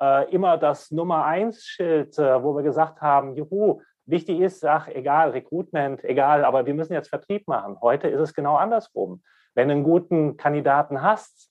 äh, 0.01 0.31
immer 0.31 0.59
das 0.59 0.93
Nummer 0.93 1.25
eins 1.25 1.65
Schild, 1.65 2.17
äh, 2.17 2.43
wo 2.43 2.55
wir 2.55 2.63
gesagt 2.63 3.01
haben, 3.01 3.35
juhu, 3.35 3.83
wichtig 4.05 4.39
ist, 4.39 4.65
ach, 4.65 4.87
egal, 4.87 5.31
Recruitment, 5.31 6.05
egal, 6.05 6.45
aber 6.45 6.67
wir 6.67 6.75
müssen 6.75 6.93
jetzt 6.93 7.09
Vertrieb 7.09 7.49
machen. 7.49 7.79
Heute 7.81 8.07
ist 8.07 8.21
es 8.21 8.33
genau 8.33 8.55
andersrum. 8.55 9.25
Wenn 9.55 9.69
du 9.69 9.75
einen 9.75 9.85
guten 9.85 10.37
Kandidaten 10.37 11.03
hast, 11.03 11.51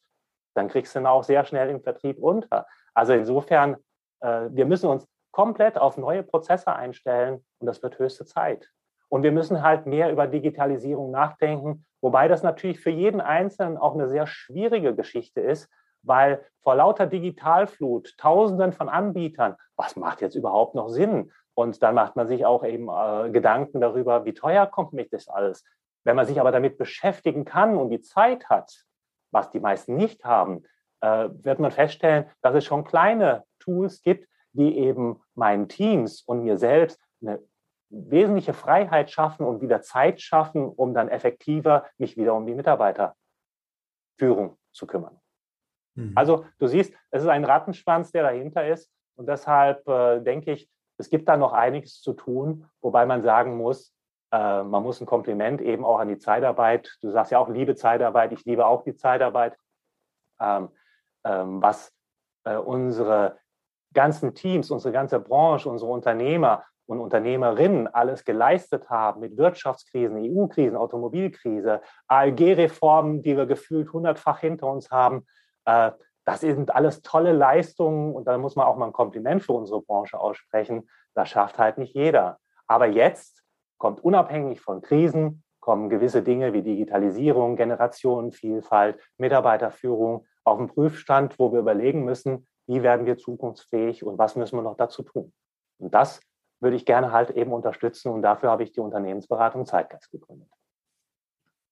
dann 0.56 0.70
kriegst 0.70 0.96
du 0.96 1.00
ihn 1.00 1.06
auch 1.06 1.24
sehr 1.24 1.44
schnell 1.44 1.70
im 1.70 1.82
Vertrieb 1.82 2.18
unter. 2.20 2.66
Also 2.96 3.14
insofern, 3.14 3.76
äh, 4.22 4.48
wir 4.50 4.66
müssen 4.66 4.90
uns 4.90 5.08
komplett 5.32 5.78
auf 5.78 5.98
neue 5.98 6.24
Prozesse 6.24 6.74
einstellen 6.74 7.46
und 7.60 7.68
das 7.68 7.84
wird 7.84 8.00
höchste 8.00 8.26
Zeit. 8.26 8.72
Und 9.10 9.22
wir 9.22 9.32
müssen 9.32 9.62
halt 9.62 9.86
mehr 9.86 10.12
über 10.12 10.28
Digitalisierung 10.28 11.12
nachdenken, 11.12 11.86
wobei 12.02 12.28
das 12.28 12.42
natürlich 12.42 12.80
für 12.80 12.90
jeden 12.90 13.22
Einzelnen 13.22 13.78
auch 13.78 13.94
eine 13.94 14.08
sehr 14.08 14.26
schwierige 14.26 14.96
Geschichte 14.96 15.42
ist, 15.42 15.70
weil 16.02 16.44
vor 16.62 16.76
lauter 16.76 17.06
Digitalflut, 17.06 18.18
Tausenden 18.18 18.72
von 18.72 18.90
Anbietern, 18.90 19.56
was 19.76 19.96
macht 19.96 20.22
jetzt 20.22 20.36
überhaupt 20.36 20.76
noch 20.76 20.90
Sinn? 20.90 21.32
Und 21.54 21.84
dann 21.84 21.96
macht 21.96 22.16
man 22.16 22.28
sich 22.28 22.46
auch 22.46 22.64
eben 22.64 22.90
äh, 22.90 23.30
Gedanken 23.32 23.82
darüber, 23.82 24.26
wie 24.26 24.34
teuer 24.34 24.66
kommt 24.68 24.94
mich 24.94 25.10
das 25.10 25.28
alles. 25.28 25.64
Wenn 26.04 26.16
man 26.16 26.26
sich 26.26 26.40
aber 26.40 26.52
damit 26.52 26.78
beschäftigen 26.78 27.46
kann 27.46 27.78
und 27.78 27.90
die 27.90 28.02
Zeit 28.02 28.50
hat, 28.50 28.86
was 29.32 29.50
die 29.52 29.60
meisten 29.60 29.96
nicht 29.96 30.24
haben, 30.26 30.64
wird 31.02 31.60
man 31.60 31.72
feststellen, 31.72 32.26
dass 32.42 32.56
es 32.56 32.66
schon 32.66 32.84
kleine 32.84 33.44
Tools 33.60 34.02
gibt, 34.02 34.28
die 34.54 34.78
eben 34.78 35.22
meinen 35.36 35.68
Teams 35.68 36.22
und 36.22 36.44
mir 36.44 36.58
selbst 36.58 37.00
eine 37.22 37.40
wesentliche 37.90 38.54
Freiheit 38.54 39.12
schaffen 39.12 39.46
und 39.46 39.62
wieder 39.62 39.82
Zeit 39.82 40.22
schaffen, 40.22 40.68
um 40.68 40.94
dann 40.94 41.10
effektiver 41.10 41.86
mich 41.98 42.18
wieder 42.18 42.34
um 42.34 42.46
die 42.46 42.56
Mitarbeiterführung 42.56 44.58
zu 44.72 44.88
kümmern. 44.88 45.20
Mhm. 45.96 46.14
Also 46.16 46.46
du 46.60 46.68
siehst, 46.68 46.94
es 47.12 47.24
ist 47.24 47.30
ein 47.30 47.46
Rattenschwanz, 47.46 48.12
der 48.12 48.24
dahinter 48.24 48.68
ist. 48.68 48.92
Und 49.16 49.28
deshalb 49.28 49.88
äh, 49.88 50.20
denke 50.20 50.52
ich, 50.52 50.70
es 50.98 51.10
gibt 51.10 51.30
da 51.30 51.38
noch 51.38 51.54
einiges 51.54 52.02
zu 52.02 52.14
tun, 52.14 52.68
wobei 52.82 53.06
man 53.06 53.24
sagen 53.24 53.58
muss, 53.58 53.94
äh, 54.32 54.64
man 54.64 54.84
muss 54.84 55.02
ein 55.02 55.06
Kompliment 55.06 55.62
eben 55.62 55.86
auch 55.86 56.00
an 56.00 56.10
die 56.10 56.18
Zeitarbeit. 56.18 56.98
Du 57.02 57.12
sagst 57.12 57.32
ja 57.32 57.40
auch, 57.40 57.50
liebe 57.50 57.76
Zeitarbeit, 57.76 58.34
ich 58.34 58.44
liebe 58.46 58.66
auch 58.66 58.84
die 58.84 58.96
Zeitarbeit. 58.96 59.58
Ähm, 60.40 60.64
ähm, 60.64 60.70
was 61.30 61.92
äh, 62.46 62.56
unsere 62.56 63.38
ganzen 63.94 64.36
Teams, 64.36 64.72
unsere 64.72 64.92
ganze 64.92 65.20
Branche, 65.20 65.70
unsere 65.70 65.92
Unternehmer 65.92 66.64
und 66.86 67.00
Unternehmerinnen 67.00 67.88
alles 67.88 68.26
geleistet 68.26 68.90
haben 68.90 69.22
mit 69.22 69.38
Wirtschaftskrisen, 69.38 70.18
EU-Krisen, 70.18 70.78
Automobilkrise, 70.78 71.82
ALG-Reformen, 72.08 73.24
die 73.24 73.36
wir 73.36 73.48
gefühlt 73.48 73.92
hundertfach 73.92 74.40
hinter 74.40 74.68
uns 74.68 74.92
haben. 74.92 75.26
Äh, 75.66 75.92
das 76.26 76.42
sind 76.42 76.74
alles 76.74 77.02
tolle 77.02 77.34
Leistungen 77.34 78.14
und 78.14 78.26
da 78.26 78.38
muss 78.38 78.56
man 78.56 78.66
auch 78.66 78.78
mal 78.78 78.88
ein 78.88 78.94
Kompliment 78.94 79.44
für 79.44 79.54
unsere 79.54 79.82
Branche 79.82 80.20
aussprechen. 80.20 80.90
Das 81.14 81.30
schafft 81.30 81.58
halt 81.60 81.78
nicht 81.78 81.94
jeder. 81.94 82.40
Aber 82.68 82.88
jetzt 82.88 83.44
kommt 83.78 84.04
unabhängig 84.04 84.60
von 84.60 84.82
Krisen, 84.82 85.44
kommen 85.60 85.90
gewisse 85.90 86.24
Dinge 86.24 86.54
wie 86.54 86.62
Digitalisierung, 86.62 87.56
Generationenvielfalt, 87.56 89.00
Mitarbeiterführung 89.18 90.26
auf 90.46 90.58
den 90.58 90.68
Prüfstand, 90.68 91.38
wo 91.38 91.52
wir 91.52 91.60
überlegen 91.60 92.06
müssen, 92.06 92.48
wie 92.68 92.82
werden 92.84 93.06
wir 93.06 93.18
zukunftsfähig 93.18 94.04
und 94.04 94.18
was 94.18 94.36
müssen 94.36 94.58
wir 94.58 94.64
noch 94.64 94.78
dazu 94.78 95.04
tun. 95.04 95.34
Und 95.78 95.94
das 95.94 96.22
würde 96.62 96.78
ich 96.78 96.86
gerne 96.86 97.12
halt 97.12 97.32
eben 97.32 97.52
unterstützen 97.52 98.12
und 98.12 98.22
dafür 98.22 98.50
habe 98.50 98.64
ich 98.64 98.72
die 98.72 98.80
Unternehmensberatung 98.80 99.66
Zeitgeist 99.66 100.10
gegründet. 100.12 100.48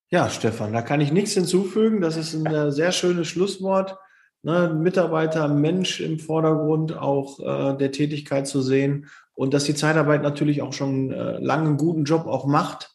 Ja, 0.09 0.29
Stefan, 0.29 0.73
da 0.73 0.81
kann 0.81 1.01
ich 1.01 1.11
nichts 1.11 1.33
hinzufügen. 1.33 2.01
Das 2.01 2.17
ist 2.17 2.35
ein 2.35 2.45
äh, 2.45 2.71
sehr 2.71 2.91
schönes 2.91 3.27
Schlusswort. 3.27 3.97
Ne, 4.43 4.69
Mitarbeiter, 4.69 5.47
Mensch 5.47 6.01
im 6.01 6.19
Vordergrund 6.19 6.95
auch 6.97 7.39
äh, 7.39 7.77
der 7.77 7.91
Tätigkeit 7.91 8.45
zu 8.45 8.61
sehen 8.61 9.07
und 9.33 9.53
dass 9.53 9.63
die 9.63 9.73
Zeitarbeit 9.73 10.21
natürlich 10.21 10.61
auch 10.61 10.73
schon 10.73 11.11
äh, 11.11 11.39
lange 11.39 11.69
einen 11.69 11.77
guten 11.77 12.03
Job 12.03 12.27
auch 12.27 12.45
macht. 12.45 12.92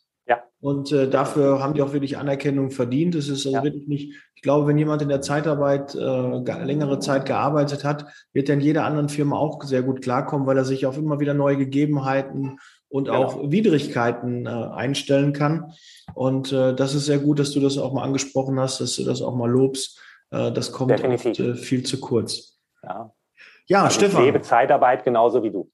Und 0.60 0.90
äh, 0.90 1.08
dafür 1.08 1.62
haben 1.62 1.74
die 1.74 1.82
auch 1.82 1.92
wirklich 1.92 2.18
Anerkennung 2.18 2.70
verdient. 2.70 3.14
Es 3.14 3.28
ist 3.28 3.46
also 3.46 3.58
ja. 3.58 3.62
wirklich 3.62 3.86
nicht, 3.86 4.14
ich 4.34 4.42
glaube, 4.42 4.66
wenn 4.66 4.78
jemand 4.78 5.02
in 5.02 5.08
der 5.08 5.20
Zeitarbeit 5.20 5.94
äh, 5.94 6.64
längere 6.64 6.98
Zeit 6.98 7.26
gearbeitet 7.26 7.84
hat, 7.84 8.06
wird 8.32 8.48
er 8.48 8.56
in 8.56 8.60
jeder 8.60 8.84
anderen 8.84 9.08
Firma 9.08 9.36
auch 9.36 9.62
sehr 9.62 9.82
gut 9.82 10.02
klarkommen, 10.02 10.46
weil 10.46 10.56
er 10.56 10.64
sich 10.64 10.84
auf 10.84 10.98
immer 10.98 11.20
wieder 11.20 11.34
neue 11.34 11.56
Gegebenheiten 11.56 12.58
und 12.88 13.04
genau. 13.04 13.24
auch 13.24 13.50
Widrigkeiten 13.50 14.46
äh, 14.46 14.48
einstellen 14.48 15.32
kann. 15.32 15.72
Und 16.14 16.52
äh, 16.52 16.74
das 16.74 16.94
ist 16.94 17.06
sehr 17.06 17.18
gut, 17.18 17.38
dass 17.38 17.52
du 17.52 17.60
das 17.60 17.78
auch 17.78 17.92
mal 17.92 18.02
angesprochen 18.02 18.58
hast, 18.58 18.80
dass 18.80 18.96
du 18.96 19.04
das 19.04 19.22
auch 19.22 19.36
mal 19.36 19.50
lobst. 19.50 20.00
Äh, 20.30 20.50
das 20.50 20.72
kommt 20.72 21.04
oft, 21.04 21.38
äh, 21.38 21.54
viel 21.54 21.84
zu 21.84 22.00
kurz. 22.00 22.58
Ja. 22.82 23.12
Ja, 23.66 23.84
also 23.84 23.98
Stefan. 23.98 24.20
Ich 24.22 24.26
lebe 24.26 24.40
Zeitarbeit 24.40 25.04
genauso 25.04 25.42
wie 25.42 25.50
du. 25.50 25.70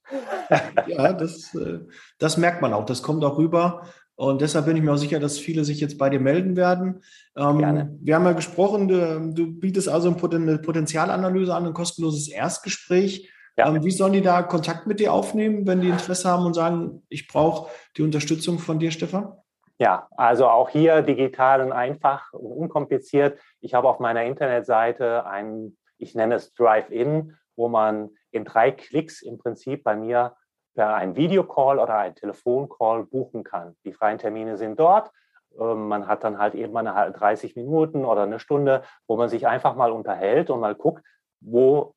ja, 0.87 1.13
das, 1.13 1.55
äh, 1.55 1.79
das 2.19 2.35
merkt 2.35 2.61
man 2.61 2.73
auch. 2.73 2.85
Das 2.85 3.01
kommt 3.01 3.23
auch 3.23 3.37
rüber. 3.37 3.87
Und 4.15 4.41
deshalb 4.41 4.65
bin 4.65 4.77
ich 4.77 4.83
mir 4.83 4.93
auch 4.93 4.97
sicher, 4.97 5.19
dass 5.19 5.37
viele 5.37 5.65
sich 5.65 5.81
jetzt 5.81 5.97
bei 5.97 6.09
dir 6.09 6.21
melden 6.21 6.55
werden. 6.55 7.01
Ähm, 7.35 7.57
Gerne. 7.57 7.97
Wir 8.01 8.15
haben 8.15 8.25
ja 8.25 8.31
gesprochen, 8.31 8.87
du, 8.87 9.33
du 9.33 9.59
bietest 9.59 9.89
also 9.89 10.09
eine 10.09 10.57
Potenzialanalyse 10.57 11.53
an, 11.53 11.65
ein 11.65 11.73
kostenloses 11.73 12.29
Erstgespräch. 12.29 13.29
Ja. 13.57 13.67
Ähm, 13.67 13.83
wie 13.83 13.91
sollen 13.91 14.13
die 14.13 14.21
da 14.21 14.41
Kontakt 14.43 14.87
mit 14.87 14.99
dir 14.99 15.13
aufnehmen, 15.13 15.67
wenn 15.67 15.81
die 15.81 15.89
Interesse 15.89 16.29
haben 16.29 16.45
und 16.45 16.53
sagen, 16.53 17.03
ich 17.09 17.27
brauche 17.27 17.69
die 17.97 18.03
Unterstützung 18.03 18.59
von 18.59 18.79
dir, 18.79 18.91
Stefan? 18.91 19.33
Ja, 19.77 20.07
also 20.15 20.47
auch 20.47 20.69
hier 20.69 21.01
digital 21.01 21.61
und 21.61 21.73
einfach 21.73 22.31
und 22.31 22.51
unkompliziert. 22.51 23.37
Ich 23.59 23.73
habe 23.73 23.89
auf 23.89 23.99
meiner 23.99 24.23
Internetseite 24.23 25.25
ein, 25.25 25.75
ich 25.97 26.15
nenne 26.15 26.35
es 26.35 26.53
Drive-In, 26.53 27.35
wo 27.57 27.67
man 27.67 28.11
in 28.31 28.45
drei 28.45 28.71
Klicks 28.71 29.21
im 29.21 29.37
Prinzip 29.37 29.83
bei 29.83 29.97
mir 29.97 30.35
per 30.75 30.93
ein 30.93 31.15
Videocall 31.15 31.79
oder 31.79 31.97
ein 31.97 32.15
Telefoncall 32.15 33.05
buchen 33.05 33.43
kann. 33.43 33.75
Die 33.83 33.93
freien 33.93 34.17
Termine 34.17 34.57
sind 34.57 34.79
dort. 34.79 35.11
Ähm, 35.59 35.87
man 35.87 36.07
hat 36.07 36.23
dann 36.23 36.37
halt 36.37 36.53
eben 36.53 36.75
eine 36.77 37.11
30 37.11 37.55
Minuten 37.55 38.05
oder 38.05 38.23
eine 38.23 38.39
Stunde, 38.39 38.83
wo 39.07 39.17
man 39.17 39.29
sich 39.29 39.47
einfach 39.47 39.75
mal 39.75 39.91
unterhält 39.91 40.49
und 40.49 40.59
mal 40.59 40.75
guckt, 40.75 41.03
wo 41.39 41.95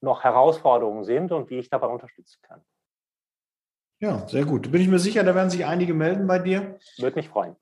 noch 0.00 0.24
Herausforderungen 0.24 1.04
sind 1.04 1.32
und 1.32 1.50
wie 1.50 1.58
ich 1.58 1.70
dabei 1.70 1.86
unterstützen 1.86 2.38
kann. 2.42 2.62
Ja, 4.00 4.28
sehr 4.28 4.44
gut. 4.44 4.70
Bin 4.70 4.82
ich 4.82 4.88
mir 4.88 4.98
sicher, 4.98 5.24
da 5.24 5.34
werden 5.34 5.50
sich 5.50 5.64
einige 5.64 5.94
melden 5.94 6.26
bei 6.26 6.38
dir. 6.38 6.78
Würde 6.98 7.16
mich 7.16 7.28
freuen. 7.28 7.56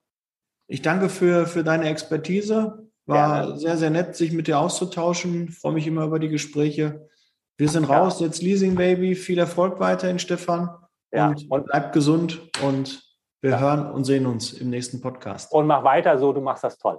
Ich 0.67 0.83
danke 0.83 1.09
für, 1.09 1.47
für 1.47 1.63
deine 1.63 1.89
Expertise. 1.89 2.89
War 3.07 3.43
Gerne. 3.43 3.59
sehr, 3.59 3.77
sehr 3.77 3.91
nett, 3.91 4.17
sich 4.17 4.33
mit 4.33 4.47
dir 4.47 4.59
auszutauschen. 4.59 5.49
Ich 5.49 5.59
freue 5.59 5.75
mich 5.75 5.87
immer 5.87 6.05
über 6.05 6.19
die 6.19 6.31
Gespräche. 6.31 7.09
Wir 7.57 7.69
sind 7.69 7.89
ja. 7.89 7.99
raus, 7.99 8.21
jetzt 8.21 8.43
Leasing 8.43 8.75
Baby. 8.75 9.15
Viel 9.15 9.39
Erfolg 9.39 9.79
weiterhin, 9.79 10.19
Stefan. 10.19 10.71
Ja. 11.13 11.29
Und, 11.29 11.51
und 11.51 11.67
bleib 11.67 11.93
gesund 11.93 12.41
und 12.63 13.03
wir 13.41 13.53
ja. 13.53 13.61
hören 13.61 13.91
und 13.93 14.05
sehen 14.05 14.27
uns 14.27 14.53
im 14.53 14.71
nächsten 14.71 15.01
Podcast. 15.01 15.53
Und 15.53 15.67
mach 15.67 15.85
weiter 15.85 16.19
so, 16.19 16.33
du 16.33 16.41
machst 16.41 16.65
das 16.65 16.77
toll. 16.79 16.99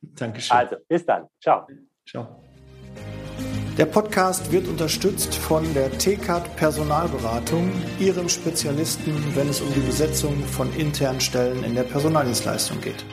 Dankeschön. 0.00 0.56
Also, 0.56 0.76
bis 0.88 1.06
dann. 1.06 1.26
Ciao. 1.40 1.66
Ciao. 2.08 2.42
Der 3.78 3.86
Podcast 3.86 4.52
wird 4.52 4.68
unterstützt 4.68 5.34
von 5.34 5.72
der 5.72 5.90
TCAT 5.96 6.56
Personalberatung, 6.56 7.72
ihrem 7.98 8.28
Spezialisten, 8.28 9.14
wenn 9.34 9.48
es 9.48 9.60
um 9.60 9.72
die 9.72 9.80
Besetzung 9.80 10.42
von 10.44 10.70
internen 10.74 11.20
Stellen 11.20 11.64
in 11.64 11.74
der 11.74 11.84
Personaldienstleistung 11.84 12.80
geht. 12.80 13.04